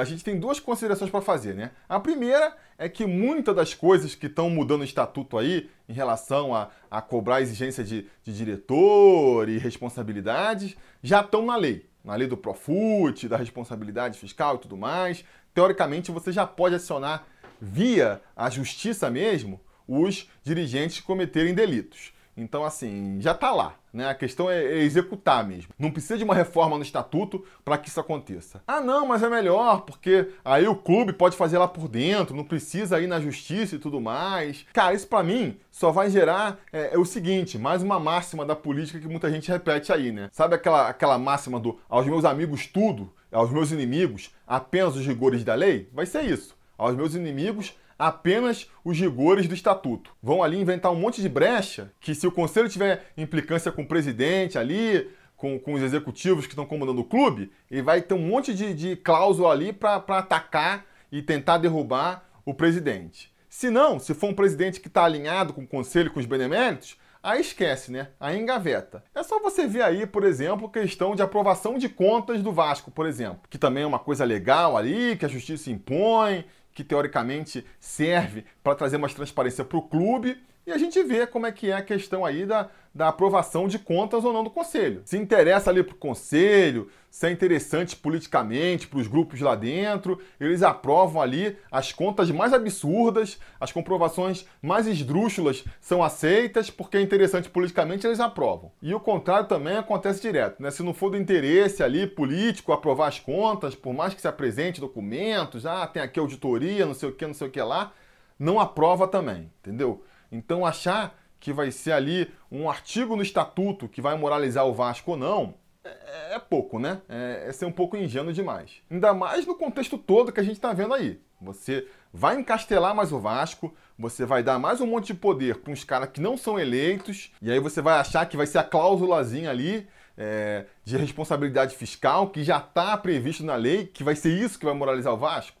a 0.00 0.04
gente 0.04 0.22
tem 0.22 0.38
duas 0.38 0.60
considerações 0.60 1.10
para 1.10 1.22
fazer, 1.22 1.54
né? 1.54 1.70
A 1.88 1.98
primeira 1.98 2.54
é 2.76 2.90
que 2.90 3.06
muitas 3.06 3.56
das 3.56 3.72
coisas 3.72 4.14
que 4.14 4.26
estão 4.26 4.50
mudando 4.50 4.82
o 4.82 4.84
estatuto 4.84 5.38
aí, 5.38 5.70
em 5.88 5.94
relação 5.94 6.54
a, 6.54 6.68
a 6.90 7.00
cobrar 7.00 7.40
exigência 7.40 7.82
de, 7.82 8.06
de 8.22 8.36
diretor 8.36 9.48
e 9.48 9.56
responsabilidades, 9.56 10.76
já 11.02 11.20
estão 11.20 11.46
na 11.46 11.56
lei. 11.56 11.88
Na 12.04 12.14
lei 12.14 12.28
do 12.28 12.36
Profut, 12.36 13.26
da 13.26 13.38
responsabilidade 13.38 14.18
fiscal 14.18 14.56
e 14.56 14.58
tudo 14.58 14.76
mais. 14.76 15.24
Teoricamente, 15.54 16.10
você 16.10 16.32
já 16.32 16.46
pode 16.46 16.74
acionar 16.74 17.24
via 17.58 18.20
a 18.36 18.50
justiça 18.50 19.08
mesmo 19.08 19.58
os 19.88 20.28
dirigentes 20.42 21.00
cometerem 21.00 21.54
delitos. 21.54 22.12
Então, 22.36 22.64
assim, 22.64 23.20
já 23.20 23.32
está 23.32 23.50
lá. 23.50 23.74
Né? 23.92 24.08
A 24.08 24.14
questão 24.14 24.50
é, 24.50 24.64
é, 24.64 24.78
executar 24.78 25.46
mesmo. 25.46 25.72
Não 25.78 25.90
precisa 25.90 26.16
de 26.16 26.24
uma 26.24 26.34
reforma 26.34 26.76
no 26.76 26.82
estatuto 26.82 27.44
para 27.64 27.76
que 27.76 27.88
isso 27.88 28.00
aconteça. 28.00 28.62
Ah, 28.66 28.80
não, 28.80 29.06
mas 29.06 29.22
é 29.22 29.28
melhor, 29.28 29.82
porque 29.82 30.30
aí 30.44 30.66
o 30.66 30.74
clube 30.74 31.12
pode 31.12 31.36
fazer 31.36 31.58
lá 31.58 31.68
por 31.68 31.88
dentro, 31.88 32.34
não 32.34 32.44
precisa 32.44 33.00
ir 33.00 33.06
na 33.06 33.20
justiça 33.20 33.74
e 33.76 33.78
tudo 33.78 34.00
mais. 34.00 34.64
Cara, 34.72 34.94
isso 34.94 35.06
para 35.06 35.22
mim 35.22 35.58
só 35.70 35.90
vai 35.90 36.08
gerar 36.08 36.58
é, 36.72 36.94
é, 36.94 36.98
o 36.98 37.04
seguinte: 37.04 37.58
mais 37.58 37.82
uma 37.82 38.00
máxima 38.00 38.46
da 38.46 38.56
política 38.56 38.98
que 38.98 39.08
muita 39.08 39.30
gente 39.30 39.50
repete 39.50 39.92
aí, 39.92 40.10
né? 40.10 40.30
Sabe 40.32 40.54
aquela, 40.54 40.88
aquela 40.88 41.18
máxima 41.18 41.60
do 41.60 41.78
aos 41.88 42.06
meus 42.06 42.24
amigos 42.24 42.66
tudo, 42.66 43.12
aos 43.30 43.50
meus 43.50 43.70
inimigos 43.72 44.34
apenas 44.46 44.96
os 44.96 45.06
rigores 45.06 45.44
da 45.44 45.54
lei? 45.54 45.90
Vai 45.92 46.06
ser 46.06 46.22
isso. 46.22 46.56
Aos 46.78 46.96
meus 46.96 47.14
inimigos 47.14 47.74
apenas 48.06 48.68
os 48.84 48.98
rigores 48.98 49.46
do 49.46 49.54
estatuto. 49.54 50.12
Vão 50.20 50.42
ali 50.42 50.60
inventar 50.60 50.90
um 50.90 50.96
monte 50.96 51.22
de 51.22 51.28
brecha 51.28 51.92
que, 52.00 52.14
se 52.14 52.26
o 52.26 52.32
conselho 52.32 52.68
tiver 52.68 53.06
implicância 53.16 53.70
com 53.70 53.82
o 53.82 53.86
presidente 53.86 54.58
ali, 54.58 55.08
com, 55.36 55.58
com 55.58 55.74
os 55.74 55.82
executivos 55.82 56.44
que 56.44 56.52
estão 56.52 56.66
comandando 56.66 57.00
o 57.00 57.04
clube, 57.04 57.52
ele 57.70 57.82
vai 57.82 58.02
ter 58.02 58.14
um 58.14 58.26
monte 58.26 58.52
de, 58.54 58.74
de 58.74 58.96
cláusula 58.96 59.52
ali 59.52 59.72
para 59.72 60.02
atacar 60.08 60.84
e 61.12 61.22
tentar 61.22 61.58
derrubar 61.58 62.28
o 62.44 62.52
presidente. 62.52 63.32
Se 63.48 63.70
não, 63.70 64.00
se 64.00 64.14
for 64.14 64.30
um 64.30 64.34
presidente 64.34 64.80
que 64.80 64.88
está 64.88 65.04
alinhado 65.04 65.52
com 65.52 65.62
o 65.62 65.66
conselho 65.66 66.10
com 66.10 66.18
os 66.18 66.26
beneméritos, 66.26 66.96
aí 67.22 67.40
esquece, 67.40 67.92
né? 67.92 68.08
Aí 68.18 68.36
engaveta. 68.36 69.04
É 69.14 69.22
só 69.22 69.38
você 69.38 69.66
ver 69.66 69.82
aí, 69.82 70.06
por 70.06 70.24
exemplo, 70.24 70.68
questão 70.68 71.14
de 71.14 71.22
aprovação 71.22 71.78
de 71.78 71.88
contas 71.88 72.42
do 72.42 72.50
Vasco, 72.50 72.90
por 72.90 73.06
exemplo, 73.06 73.42
que 73.48 73.58
também 73.58 73.84
é 73.84 73.86
uma 73.86 73.98
coisa 73.98 74.24
legal 74.24 74.76
ali, 74.76 75.16
que 75.16 75.24
a 75.24 75.28
justiça 75.28 75.70
impõe 75.70 76.44
que 76.74 76.84
teoricamente 76.84 77.64
serve 77.78 78.44
para 78.62 78.74
trazer 78.74 78.98
mais 78.98 79.14
transparência 79.14 79.64
para 79.64 79.78
o 79.78 79.82
clube 79.82 80.40
e 80.66 80.72
a 80.72 80.78
gente 80.78 81.02
vê 81.02 81.26
como 81.26 81.46
é 81.46 81.52
que 81.52 81.70
é 81.70 81.74
a 81.74 81.82
questão 81.82 82.24
aí 82.24 82.46
da, 82.46 82.68
da 82.94 83.08
aprovação 83.08 83.66
de 83.66 83.78
contas 83.78 84.24
ou 84.24 84.32
não 84.32 84.44
do 84.44 84.50
conselho. 84.50 85.02
Se 85.04 85.16
interessa 85.16 85.70
ali 85.70 85.82
para 85.82 85.94
o 85.94 85.98
conselho, 85.98 86.88
se 87.10 87.26
é 87.26 87.30
interessante 87.30 87.96
politicamente 87.96 88.86
para 88.86 88.98
os 88.98 89.08
grupos 89.08 89.40
lá 89.40 89.54
dentro, 89.54 90.20
eles 90.38 90.62
aprovam 90.62 91.20
ali 91.20 91.56
as 91.70 91.92
contas 91.92 92.30
mais 92.30 92.52
absurdas, 92.52 93.40
as 93.60 93.72
comprovações 93.72 94.46
mais 94.62 94.86
esdrúxulas 94.86 95.64
são 95.80 96.02
aceitas 96.02 96.70
porque 96.70 96.96
é 96.96 97.00
interessante 97.00 97.50
politicamente, 97.50 98.06
eles 98.06 98.20
aprovam. 98.20 98.70
E 98.80 98.94
o 98.94 99.00
contrário 99.00 99.48
também 99.48 99.76
acontece 99.76 100.22
direto, 100.22 100.62
né? 100.62 100.70
Se 100.70 100.82
não 100.82 100.94
for 100.94 101.10
do 101.10 101.16
interesse 101.16 101.82
ali 101.82 102.06
político 102.06 102.72
aprovar 102.72 103.08
as 103.08 103.18
contas, 103.18 103.74
por 103.74 103.92
mais 103.92 104.14
que 104.14 104.20
se 104.20 104.28
apresente 104.28 104.80
documentos, 104.80 105.66
ah, 105.66 105.86
tem 105.86 106.02
aqui 106.02 106.20
auditoria, 106.20 106.86
não 106.86 106.94
sei 106.94 107.08
o 107.08 107.12
que, 107.12 107.26
não 107.26 107.34
sei 107.34 107.48
o 107.48 107.50
que 107.50 107.60
lá, 107.60 107.92
não 108.38 108.58
aprova 108.60 109.06
também, 109.06 109.50
entendeu? 109.60 110.02
Então 110.32 110.66
achar 110.66 111.16
que 111.38 111.52
vai 111.52 111.70
ser 111.70 111.92
ali 111.92 112.32
um 112.50 112.70
artigo 112.70 113.14
no 113.14 113.22
estatuto 113.22 113.88
que 113.88 114.00
vai 114.00 114.16
moralizar 114.16 114.66
o 114.66 114.72
Vasco 114.72 115.12
ou 115.12 115.16
não, 115.16 115.54
é, 115.84 116.36
é 116.36 116.38
pouco, 116.38 116.78
né? 116.78 117.02
É, 117.08 117.46
é, 117.48 117.52
ser 117.52 117.66
um 117.66 117.72
pouco 117.72 117.96
ingênuo 117.96 118.32
demais. 118.32 118.80
Ainda 118.90 119.12
mais 119.12 119.44
no 119.44 119.54
contexto 119.54 119.98
todo 119.98 120.32
que 120.32 120.40
a 120.40 120.42
gente 120.42 120.54
está 120.54 120.72
vendo 120.72 120.94
aí. 120.94 121.20
Você 121.40 121.86
vai 122.12 122.36
encastelar 122.38 122.94
mais 122.94 123.12
o 123.12 123.18
Vasco, 123.18 123.74
você 123.98 124.24
vai 124.24 124.42
dar 124.42 124.58
mais 124.58 124.80
um 124.80 124.86
monte 124.86 125.08
de 125.08 125.14
poder 125.14 125.56
para 125.56 125.72
uns 125.72 125.82
caras 125.82 126.10
que 126.10 126.20
não 126.20 126.36
são 126.36 126.58
eleitos, 126.58 127.32
e 127.42 127.50
aí 127.50 127.58
você 127.58 127.82
vai 127.82 127.98
achar 127.98 128.24
que 128.26 128.36
vai 128.36 128.46
ser 128.46 128.58
a 128.58 128.64
cláusulazinha 128.64 129.50
ali 129.50 129.88
é, 130.16 130.66
de 130.84 130.96
responsabilidade 130.96 131.74
fiscal 131.74 132.30
que 132.30 132.44
já 132.44 132.58
está 132.58 132.96
previsto 132.96 133.44
na 133.44 133.56
lei, 133.56 133.86
que 133.86 134.04
vai 134.04 134.14
ser 134.14 134.30
isso 134.30 134.58
que 134.58 134.64
vai 134.64 134.74
moralizar 134.74 135.12
o 135.12 135.16
Vasco. 135.16 135.60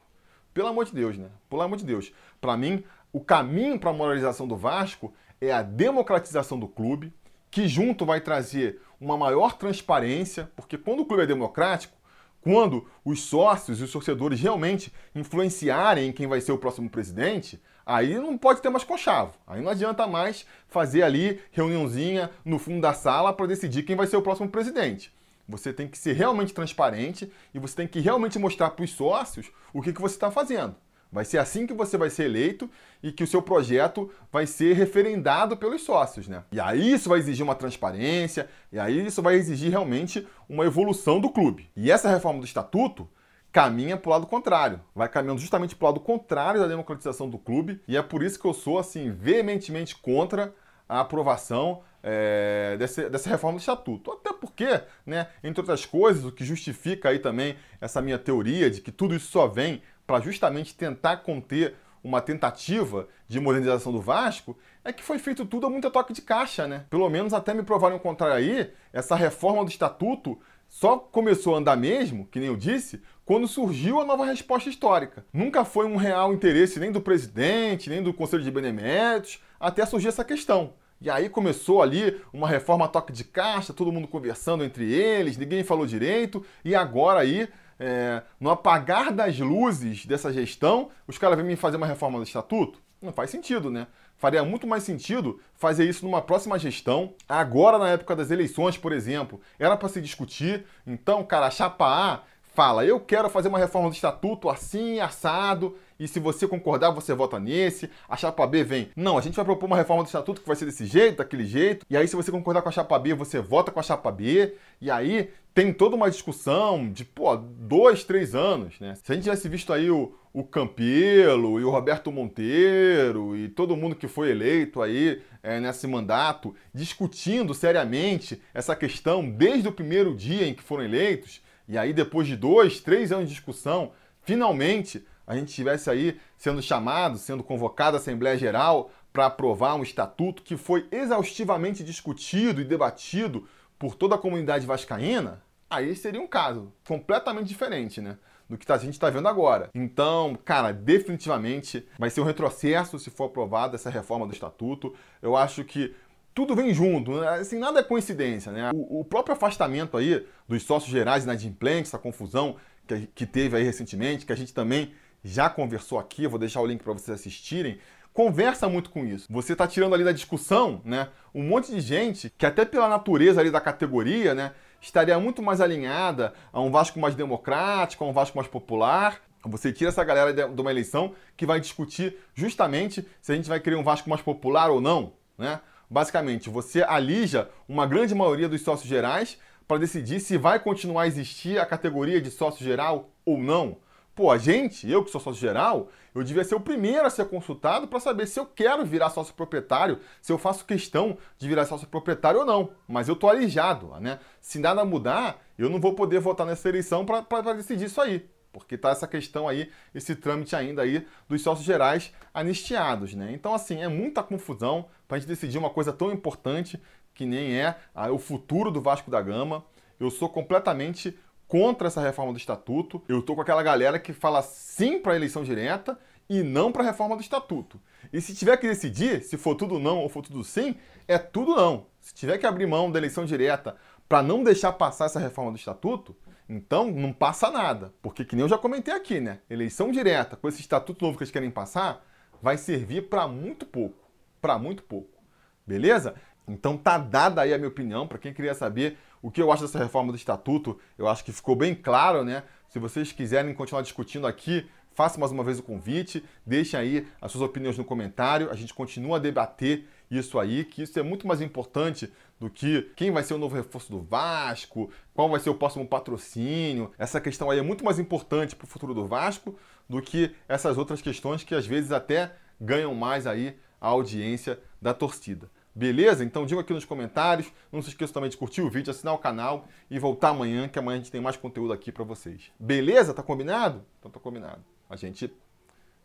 Pelo 0.54 0.68
amor 0.68 0.84
de 0.84 0.92
Deus, 0.92 1.18
né? 1.18 1.30
Pelo 1.48 1.62
amor 1.62 1.78
de 1.78 1.84
Deus. 1.84 2.12
Para 2.40 2.56
mim, 2.56 2.84
o 3.12 3.20
caminho 3.20 3.78
para 3.78 3.90
a 3.90 3.92
moralização 3.94 4.48
do 4.48 4.56
Vasco 4.56 5.12
é 5.40 5.52
a 5.52 5.62
democratização 5.62 6.58
do 6.58 6.66
clube, 6.66 7.12
que 7.50 7.68
junto 7.68 8.06
vai 8.06 8.20
trazer 8.20 8.80
uma 8.98 9.16
maior 9.16 9.58
transparência, 9.58 10.50
porque 10.56 10.78
quando 10.78 11.00
o 11.00 11.04
clube 11.04 11.24
é 11.24 11.26
democrático, 11.26 11.94
quando 12.40 12.88
os 13.04 13.20
sócios 13.22 13.80
e 13.80 13.84
os 13.84 13.92
torcedores 13.92 14.40
realmente 14.40 14.92
influenciarem 15.14 16.08
em 16.08 16.12
quem 16.12 16.26
vai 16.26 16.40
ser 16.40 16.52
o 16.52 16.58
próximo 16.58 16.88
presidente, 16.88 17.62
aí 17.84 18.14
não 18.14 18.38
pode 18.38 18.62
ter 18.62 18.70
mais 18.70 18.82
conchavo. 18.82 19.34
Aí 19.46 19.60
não 19.60 19.70
adianta 19.70 20.06
mais 20.06 20.46
fazer 20.68 21.02
ali 21.02 21.40
reuniãozinha 21.50 22.30
no 22.44 22.58
fundo 22.58 22.80
da 22.80 22.94
sala 22.94 23.32
para 23.32 23.46
decidir 23.46 23.82
quem 23.82 23.94
vai 23.94 24.06
ser 24.06 24.16
o 24.16 24.22
próximo 24.22 24.48
presidente. 24.48 25.12
Você 25.48 25.72
tem 25.72 25.86
que 25.86 25.98
ser 25.98 26.14
realmente 26.14 26.54
transparente 26.54 27.30
e 27.52 27.58
você 27.58 27.76
tem 27.76 27.86
que 27.86 28.00
realmente 28.00 28.38
mostrar 28.38 28.70
para 28.70 28.84
os 28.84 28.90
sócios 28.90 29.52
o 29.72 29.82
que, 29.82 29.92
que 29.92 30.00
você 30.00 30.14
está 30.14 30.30
fazendo. 30.30 30.74
Vai 31.12 31.26
ser 31.26 31.36
assim 31.36 31.66
que 31.66 31.74
você 31.74 31.98
vai 31.98 32.08
ser 32.08 32.24
eleito 32.24 32.70
e 33.02 33.12
que 33.12 33.22
o 33.22 33.26
seu 33.26 33.42
projeto 33.42 34.10
vai 34.32 34.46
ser 34.46 34.72
referendado 34.74 35.58
pelos 35.58 35.82
sócios, 35.82 36.26
né? 36.26 36.42
E 36.50 36.58
aí 36.58 36.94
isso 36.94 37.10
vai 37.10 37.18
exigir 37.18 37.44
uma 37.44 37.54
transparência, 37.54 38.48
e 38.72 38.78
aí 38.78 39.06
isso 39.06 39.20
vai 39.20 39.34
exigir 39.34 39.70
realmente 39.70 40.26
uma 40.48 40.64
evolução 40.64 41.20
do 41.20 41.28
clube. 41.28 41.68
E 41.76 41.90
essa 41.90 42.08
reforma 42.08 42.40
do 42.40 42.46
estatuto 42.46 43.06
caminha 43.52 43.98
para 43.98 44.08
o 44.08 44.12
lado 44.12 44.26
contrário, 44.26 44.80
vai 44.94 45.06
caminhando 45.06 45.40
justamente 45.40 45.76
para 45.76 45.84
o 45.84 45.88
lado 45.90 46.00
contrário 46.00 46.58
da 46.58 46.66
democratização 46.66 47.28
do 47.28 47.36
clube, 47.36 47.82
e 47.86 47.94
é 47.94 48.02
por 48.02 48.22
isso 48.22 48.40
que 48.40 48.46
eu 48.46 48.54
sou 48.54 48.78
assim 48.78 49.10
veementemente 49.10 49.94
contra 49.94 50.54
a 50.88 51.00
aprovação 51.00 51.82
é, 52.02 52.76
dessa, 52.78 53.08
dessa 53.08 53.28
reforma 53.28 53.58
do 53.58 53.60
estatuto. 53.60 54.12
Até 54.12 54.32
porque, 54.32 54.80
né, 55.06 55.28
entre 55.44 55.60
outras 55.60 55.86
coisas, 55.86 56.24
o 56.24 56.32
que 56.32 56.44
justifica 56.44 57.10
aí 57.10 57.18
também 57.18 57.56
essa 57.80 58.02
minha 58.02 58.18
teoria 58.18 58.70
de 58.70 58.80
que 58.80 58.90
tudo 58.90 59.14
isso 59.14 59.30
só 59.30 59.46
vem 59.46 59.82
para 60.06 60.20
justamente 60.20 60.74
tentar 60.74 61.18
conter 61.18 61.74
uma 62.02 62.20
tentativa 62.20 63.08
de 63.28 63.38
modernização 63.38 63.92
do 63.92 64.00
Vasco, 64.00 64.58
é 64.84 64.92
que 64.92 65.02
foi 65.02 65.18
feito 65.18 65.46
tudo 65.46 65.66
a 65.66 65.70
muito 65.70 65.88
toque 65.90 66.12
de 66.12 66.20
caixa, 66.20 66.66
né? 66.66 66.84
Pelo 66.90 67.08
menos 67.08 67.32
até 67.32 67.54
me 67.54 67.62
provarem 67.62 67.96
o 67.96 68.00
contrário 68.00 68.34
aí, 68.34 68.70
essa 68.92 69.14
reforma 69.14 69.64
do 69.64 69.70
estatuto 69.70 70.38
só 70.68 70.96
começou 70.96 71.54
a 71.54 71.58
andar 71.58 71.76
mesmo, 71.76 72.26
que 72.26 72.40
nem 72.40 72.48
eu 72.48 72.56
disse, 72.56 73.00
quando 73.24 73.46
surgiu 73.46 74.00
a 74.00 74.04
nova 74.04 74.24
resposta 74.24 74.68
histórica. 74.68 75.24
Nunca 75.32 75.64
foi 75.64 75.86
um 75.86 75.96
real 75.96 76.32
interesse 76.32 76.80
nem 76.80 76.90
do 76.90 77.00
presidente, 77.00 77.88
nem 77.88 78.02
do 78.02 78.12
Conselho 78.12 78.42
de 78.42 78.50
Beneméritos, 78.50 79.38
até 79.60 79.86
surgir 79.86 80.08
essa 80.08 80.24
questão. 80.24 80.74
E 81.00 81.10
aí 81.10 81.28
começou 81.28 81.82
ali 81.82 82.20
uma 82.32 82.48
reforma 82.48 82.88
toque 82.88 83.12
de 83.12 83.24
caixa, 83.24 83.72
todo 83.72 83.92
mundo 83.92 84.08
conversando 84.08 84.64
entre 84.64 84.92
eles, 84.92 85.36
ninguém 85.36 85.62
falou 85.62 85.84
direito, 85.84 86.44
e 86.64 86.74
agora 86.74 87.20
aí, 87.20 87.48
é, 87.84 88.22
no 88.38 88.48
apagar 88.48 89.12
das 89.12 89.36
luzes 89.40 90.06
dessa 90.06 90.32
gestão, 90.32 90.90
os 91.04 91.18
caras 91.18 91.36
vêm 91.36 91.44
me 91.44 91.56
fazer 91.56 91.76
uma 91.76 91.86
reforma 91.86 92.16
do 92.16 92.24
estatuto? 92.24 92.78
Não 93.00 93.12
faz 93.12 93.28
sentido, 93.30 93.68
né? 93.68 93.88
Faria 94.16 94.44
muito 94.44 94.68
mais 94.68 94.84
sentido 94.84 95.40
fazer 95.56 95.84
isso 95.88 96.04
numa 96.04 96.22
próxima 96.22 96.56
gestão. 96.56 97.14
Agora, 97.28 97.78
na 97.78 97.88
época 97.88 98.14
das 98.14 98.30
eleições, 98.30 98.78
por 98.78 98.92
exemplo, 98.92 99.40
era 99.58 99.76
para 99.76 99.88
se 99.88 100.00
discutir. 100.00 100.64
Então, 100.86 101.24
cara, 101.24 101.46
a 101.46 101.50
chapa 101.50 101.84
A 101.86 102.20
fala: 102.54 102.84
eu 102.84 103.00
quero 103.00 103.28
fazer 103.28 103.48
uma 103.48 103.58
reforma 103.58 103.88
do 103.88 103.94
estatuto 103.94 104.48
assim, 104.48 105.00
assado, 105.00 105.76
e 106.02 106.08
se 106.08 106.18
você 106.18 106.48
concordar, 106.48 106.90
você 106.90 107.14
vota 107.14 107.38
nesse. 107.38 107.88
A 108.08 108.16
chapa 108.16 108.44
B 108.46 108.64
vem: 108.64 108.88
não, 108.96 109.16
a 109.16 109.20
gente 109.20 109.36
vai 109.36 109.44
propor 109.44 109.66
uma 109.66 109.76
reforma 109.76 110.02
do 110.02 110.06
estatuto 110.06 110.40
que 110.40 110.46
vai 110.46 110.56
ser 110.56 110.64
desse 110.64 110.84
jeito, 110.84 111.18
daquele 111.18 111.44
jeito. 111.44 111.86
E 111.88 111.96
aí, 111.96 112.08
se 112.08 112.16
você 112.16 112.30
concordar 112.30 112.60
com 112.60 112.68
a 112.68 112.72
chapa 112.72 112.98
B, 112.98 113.14
você 113.14 113.40
vota 113.40 113.70
com 113.70 113.78
a 113.78 113.82
chapa 113.82 114.10
B. 114.10 114.54
E 114.80 114.90
aí 114.90 115.30
tem 115.54 115.72
toda 115.72 115.94
uma 115.94 116.10
discussão 116.10 116.90
de, 116.90 117.04
pô, 117.04 117.36
dois, 117.36 118.02
três 118.02 118.34
anos, 118.34 118.80
né? 118.80 118.94
Se 118.96 119.12
a 119.12 119.14
gente 119.14 119.24
tivesse 119.24 119.48
visto 119.48 119.72
aí 119.72 119.90
o, 119.90 120.12
o 120.32 120.42
Campelo 120.42 121.60
e 121.60 121.64
o 121.64 121.70
Roberto 121.70 122.10
Monteiro 122.10 123.36
e 123.36 123.48
todo 123.48 123.76
mundo 123.76 123.94
que 123.94 124.08
foi 124.08 124.30
eleito 124.30 124.80
aí 124.80 125.22
é, 125.42 125.60
nesse 125.60 125.86
mandato 125.86 126.54
discutindo 126.74 127.52
seriamente 127.52 128.40
essa 128.54 128.74
questão 128.74 129.28
desde 129.28 129.68
o 129.68 129.72
primeiro 129.72 130.16
dia 130.16 130.46
em 130.46 130.54
que 130.54 130.62
foram 130.62 130.84
eleitos, 130.84 131.42
e 131.68 131.76
aí 131.76 131.92
depois 131.92 132.26
de 132.26 132.36
dois, 132.36 132.80
três 132.80 133.12
anos 133.12 133.28
de 133.28 133.34
discussão, 133.34 133.92
finalmente 134.22 135.04
a 135.26 135.36
gente 135.36 135.48
estivesse 135.48 135.88
aí 135.90 136.20
sendo 136.36 136.60
chamado, 136.60 137.18
sendo 137.18 137.42
convocado 137.42 137.96
à 137.96 138.00
Assembleia 138.00 138.36
Geral 138.36 138.90
para 139.12 139.26
aprovar 139.26 139.74
um 139.74 139.82
estatuto 139.82 140.42
que 140.42 140.56
foi 140.56 140.86
exaustivamente 140.90 141.84
discutido 141.84 142.60
e 142.60 142.64
debatido 142.64 143.46
por 143.78 143.94
toda 143.94 144.14
a 144.14 144.18
comunidade 144.18 144.66
vascaína, 144.66 145.42
aí 145.68 145.94
seria 145.94 146.20
um 146.20 146.26
caso 146.26 146.72
completamente 146.86 147.48
diferente, 147.48 148.00
né? 148.00 148.16
Do 148.48 148.58
que 148.58 148.70
a 148.70 148.76
gente 148.76 148.92
está 148.92 149.08
vendo 149.08 149.28
agora. 149.28 149.70
Então, 149.74 150.36
cara, 150.44 150.72
definitivamente 150.72 151.86
vai 151.98 152.10
ser 152.10 152.20
um 152.20 152.24
retrocesso 152.24 152.98
se 152.98 153.10
for 153.10 153.24
aprovada 153.24 153.76
essa 153.76 153.88
reforma 153.88 154.26
do 154.26 154.32
estatuto. 154.32 154.94
Eu 155.22 155.36
acho 155.36 155.64
que 155.64 155.94
tudo 156.34 156.54
vem 156.54 156.72
junto, 156.72 157.20
né? 157.20 157.28
assim, 157.28 157.58
nada 157.58 157.80
é 157.80 157.82
coincidência, 157.82 158.52
né? 158.52 158.70
O, 158.74 159.00
o, 159.00 159.04
próprio 159.04 159.34
afastamento 159.34 159.96
aí 159.96 160.26
dos 160.48 160.62
sócios 160.62 160.90
gerais 160.90 161.24
inadimplentes, 161.24 161.90
essa 161.90 161.98
confusão 161.98 162.56
que, 162.86 163.06
que 163.14 163.26
teve 163.26 163.56
aí 163.56 163.62
recentemente, 163.62 164.26
que 164.26 164.32
a 164.32 164.36
gente 164.36 164.52
também 164.52 164.92
já 165.24 165.48
conversou 165.48 165.98
aqui, 165.98 166.24
eu 166.24 166.30
vou 166.30 166.38
deixar 166.38 166.60
o 166.60 166.66
link 166.66 166.82
para 166.82 166.92
vocês 166.92 167.20
assistirem, 167.20 167.78
conversa 168.12 168.68
muito 168.68 168.90
com 168.90 169.04
isso. 169.04 169.26
Você 169.30 169.52
está 169.52 169.66
tirando 169.66 169.94
ali 169.94 170.04
da 170.04 170.12
discussão, 170.12 170.80
né, 170.84 171.08
um 171.34 171.42
monte 171.42 171.72
de 171.72 171.80
gente 171.80 172.32
que 172.36 172.44
até 172.44 172.64
pela 172.64 172.88
natureza 172.88 173.40
ali 173.40 173.50
da 173.50 173.60
categoria, 173.60 174.34
né, 174.34 174.52
estaria 174.80 175.18
muito 175.18 175.40
mais 175.42 175.60
alinhada 175.60 176.34
a 176.52 176.60
um 176.60 176.70
Vasco 176.70 176.98
mais 176.98 177.14
democrático, 177.14 178.04
a 178.04 178.08
um 178.08 178.12
Vasco 178.12 178.36
mais 178.36 178.48
popular. 178.48 179.20
Você 179.44 179.72
tira 179.72 179.90
essa 179.90 180.04
galera 180.04 180.32
de 180.32 180.60
uma 180.60 180.70
eleição 180.70 181.14
que 181.36 181.46
vai 181.46 181.60
discutir 181.60 182.16
justamente 182.34 183.06
se 183.20 183.32
a 183.32 183.34
gente 183.34 183.48
vai 183.48 183.60
querer 183.60 183.76
um 183.76 183.82
Vasco 183.82 184.08
mais 184.10 184.22
popular 184.22 184.70
ou 184.70 184.80
não, 184.80 185.14
né? 185.38 185.60
Basicamente, 185.90 186.48
você 186.48 186.82
alija 186.82 187.50
uma 187.68 187.86
grande 187.86 188.14
maioria 188.14 188.48
dos 188.48 188.62
sócios 188.62 188.88
gerais 188.88 189.38
para 189.68 189.78
decidir 189.78 190.20
se 190.20 190.38
vai 190.38 190.58
continuar 190.58 191.02
a 191.02 191.06
existir 191.06 191.58
a 191.58 191.66
categoria 191.66 192.20
de 192.20 192.30
sócio 192.30 192.64
geral 192.64 193.10
ou 193.26 193.36
não. 193.36 193.76
Pô, 194.14 194.30
a 194.30 194.36
gente, 194.36 194.90
eu 194.90 195.02
que 195.02 195.10
sou 195.10 195.20
sócio 195.20 195.40
geral, 195.40 195.88
eu 196.14 196.22
devia 196.22 196.44
ser 196.44 196.54
o 196.54 196.60
primeiro 196.60 197.06
a 197.06 197.10
ser 197.10 197.26
consultado 197.28 197.88
para 197.88 197.98
saber 197.98 198.26
se 198.26 198.38
eu 198.38 198.44
quero 198.44 198.84
virar 198.84 199.08
sócio 199.08 199.32
proprietário, 199.32 200.00
se 200.20 200.30
eu 200.30 200.36
faço 200.36 200.66
questão 200.66 201.16
de 201.38 201.48
virar 201.48 201.64
sócio 201.64 201.88
proprietário 201.88 202.40
ou 202.40 202.46
não. 202.46 202.72
Mas 202.86 203.08
eu 203.08 203.16
tô 203.16 203.26
alijado, 203.26 203.88
né? 204.00 204.18
Se 204.38 204.58
nada 204.58 204.84
mudar, 204.84 205.42
eu 205.56 205.70
não 205.70 205.80
vou 205.80 205.94
poder 205.94 206.20
votar 206.20 206.46
nessa 206.46 206.68
eleição 206.68 207.06
para 207.06 207.54
decidir 207.54 207.86
isso 207.86 208.02
aí. 208.02 208.28
Porque 208.52 208.76
tá 208.76 208.90
essa 208.90 209.08
questão 209.08 209.48
aí, 209.48 209.70
esse 209.94 210.14
trâmite 210.14 210.54
ainda 210.54 210.82
aí 210.82 211.06
dos 211.26 211.40
sócios 211.40 211.64
gerais 211.64 212.12
anistiados, 212.34 213.14
né? 213.14 213.32
Então, 213.32 213.54
assim, 213.54 213.80
é 213.80 213.88
muita 213.88 214.22
confusão 214.22 214.90
para 215.08 215.16
a 215.16 215.20
gente 215.20 215.28
decidir 215.28 215.56
uma 215.56 215.70
coisa 215.70 215.90
tão 215.90 216.12
importante 216.12 216.78
que 217.14 217.24
nem 217.24 217.58
é 217.58 217.76
o 218.12 218.18
futuro 218.18 218.70
do 218.70 218.82
Vasco 218.82 219.10
da 219.10 219.22
Gama. 219.22 219.64
Eu 219.98 220.10
sou 220.10 220.28
completamente 220.28 221.18
contra 221.52 221.88
essa 221.88 222.00
reforma 222.00 222.32
do 222.32 222.38
estatuto. 222.38 223.02
Eu 223.06 223.20
tô 223.20 223.34
com 223.34 223.42
aquela 223.42 223.62
galera 223.62 223.98
que 223.98 224.14
fala 224.14 224.40
sim 224.40 224.98
para 224.98 225.14
eleição 225.14 225.44
direta 225.44 225.98
e 226.26 226.42
não 226.42 226.72
para 226.72 226.82
a 226.82 226.86
reforma 226.86 227.14
do 227.14 227.20
estatuto. 227.20 227.78
E 228.10 228.22
se 228.22 228.34
tiver 228.34 228.56
que 228.56 228.66
decidir, 228.66 229.22
se 229.22 229.36
for 229.36 229.54
tudo 229.54 229.78
não 229.78 229.98
ou 229.98 230.08
for 230.08 230.22
tudo 230.22 230.42
sim, 230.42 230.76
é 231.06 231.18
tudo 231.18 231.54
não. 231.54 231.88
Se 232.00 232.14
tiver 232.14 232.38
que 232.38 232.46
abrir 232.46 232.66
mão 232.66 232.90
da 232.90 232.98
eleição 232.98 233.26
direta 233.26 233.76
para 234.08 234.22
não 234.22 234.42
deixar 234.42 234.72
passar 234.72 235.04
essa 235.04 235.20
reforma 235.20 235.50
do 235.50 235.58
estatuto, 235.58 236.16
então 236.48 236.90
não 236.90 237.12
passa 237.12 237.50
nada. 237.50 237.92
Porque 238.00 238.24
que 238.24 238.34
nem 238.34 238.44
eu 238.44 238.48
já 238.48 238.56
comentei 238.56 238.94
aqui, 238.94 239.20
né? 239.20 239.40
Eleição 239.50 239.90
direta 239.90 240.36
com 240.36 240.48
esse 240.48 240.62
estatuto 240.62 241.04
novo 241.04 241.18
que 241.18 241.24
eles 241.24 241.30
querem 241.30 241.50
passar 241.50 242.02
vai 242.40 242.56
servir 242.56 243.10
para 243.10 243.28
muito 243.28 243.66
pouco, 243.66 244.10
para 244.40 244.58
muito 244.58 244.82
pouco. 244.84 245.22
Beleza? 245.66 246.14
Então 246.48 246.78
tá 246.78 246.96
dada 246.96 247.42
aí 247.42 247.52
a 247.52 247.58
minha 247.58 247.68
opinião 247.68 248.08
para 248.08 248.16
quem 248.16 248.32
queria 248.32 248.54
saber 248.54 248.96
o 249.22 249.30
que 249.30 249.40
eu 249.40 249.52
acho 249.52 249.62
dessa 249.62 249.78
reforma 249.78 250.12
do 250.12 250.16
estatuto, 250.16 250.78
eu 250.98 251.08
acho 251.08 251.24
que 251.24 251.32
ficou 251.32 251.54
bem 251.54 251.74
claro, 251.74 252.24
né? 252.24 252.42
Se 252.68 252.78
vocês 252.78 253.12
quiserem 253.12 253.54
continuar 253.54 253.82
discutindo 253.82 254.26
aqui, 254.26 254.66
faça 254.92 255.18
mais 255.18 255.32
uma 255.32 255.44
vez 255.44 255.58
o 255.58 255.62
convite, 255.62 256.24
deixem 256.44 256.78
aí 256.78 257.06
as 257.20 257.30
suas 257.30 257.42
opiniões 257.42 257.78
no 257.78 257.84
comentário, 257.84 258.50
a 258.50 258.54
gente 258.54 258.74
continua 258.74 259.16
a 259.16 259.20
debater 259.20 259.86
isso 260.10 260.38
aí, 260.38 260.64
que 260.64 260.82
isso 260.82 260.98
é 260.98 261.02
muito 261.02 261.26
mais 261.26 261.40
importante 261.40 262.12
do 262.38 262.50
que 262.50 262.90
quem 262.96 263.10
vai 263.10 263.22
ser 263.22 263.34
o 263.34 263.38
novo 263.38 263.54
reforço 263.54 263.90
do 263.90 264.00
Vasco, 264.00 264.90
qual 265.14 265.28
vai 265.28 265.40
ser 265.40 265.50
o 265.50 265.54
próximo 265.54 265.86
patrocínio. 265.86 266.90
Essa 266.98 267.20
questão 267.20 267.50
aí 267.50 267.58
é 267.58 267.62
muito 267.62 267.84
mais 267.84 267.98
importante 267.98 268.56
para 268.56 268.64
o 268.64 268.68
futuro 268.68 268.92
do 268.92 269.06
Vasco 269.06 269.56
do 269.88 270.02
que 270.02 270.34
essas 270.48 270.76
outras 270.76 271.00
questões 271.00 271.44
que 271.44 271.54
às 271.54 271.66
vezes 271.66 271.92
até 271.92 272.32
ganham 272.60 272.94
mais 272.94 273.26
aí 273.26 273.56
a 273.80 273.88
audiência 273.88 274.58
da 274.80 274.92
torcida. 274.92 275.48
Beleza? 275.74 276.22
Então 276.22 276.44
diga 276.44 276.60
aqui 276.60 276.72
nos 276.72 276.84
comentários. 276.84 277.50
Não 277.70 277.80
se 277.80 277.88
esqueça 277.88 278.12
também 278.12 278.28
de 278.28 278.36
curtir 278.36 278.60
o 278.60 278.68
vídeo, 278.68 278.90
assinar 278.90 279.14
o 279.14 279.18
canal 279.18 279.66
e 279.90 279.98
voltar 279.98 280.28
amanhã, 280.28 280.68
que 280.68 280.78
amanhã 280.78 280.96
a 280.96 280.98
gente 280.98 281.10
tem 281.10 281.20
mais 281.20 281.36
conteúdo 281.36 281.72
aqui 281.72 281.90
para 281.90 282.04
vocês. 282.04 282.50
Beleza? 282.58 283.14
Tá 283.14 283.22
combinado? 283.22 283.82
Então 283.98 284.10
tá 284.10 284.20
combinado. 284.20 284.62
A 284.88 284.96
gente 284.96 285.32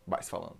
vai 0.06 0.22
se 0.22 0.30
falando. 0.30 0.56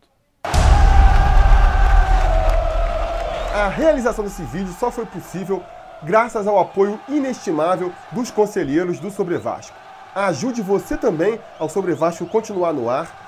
A 3.55 3.69
realização 3.69 4.25
desse 4.25 4.43
vídeo 4.43 4.73
só 4.79 4.91
foi 4.91 5.07
possível 5.07 5.65
graças 6.03 6.47
ao 6.47 6.59
apoio 6.59 7.01
inestimável 7.09 7.93
dos 8.13 8.31
conselheiros 8.31 9.01
do 9.01 9.11
Sobre 9.11 9.39
Vasco. 9.39 9.77
Ajude 10.15 10.63
você 10.63 10.97
também 10.97 11.41
ao 11.59 11.69
Sobre 11.69 11.95
Vasco 11.95 12.27
continuar 12.27 12.73
no 12.73 12.89
ar 12.91 13.28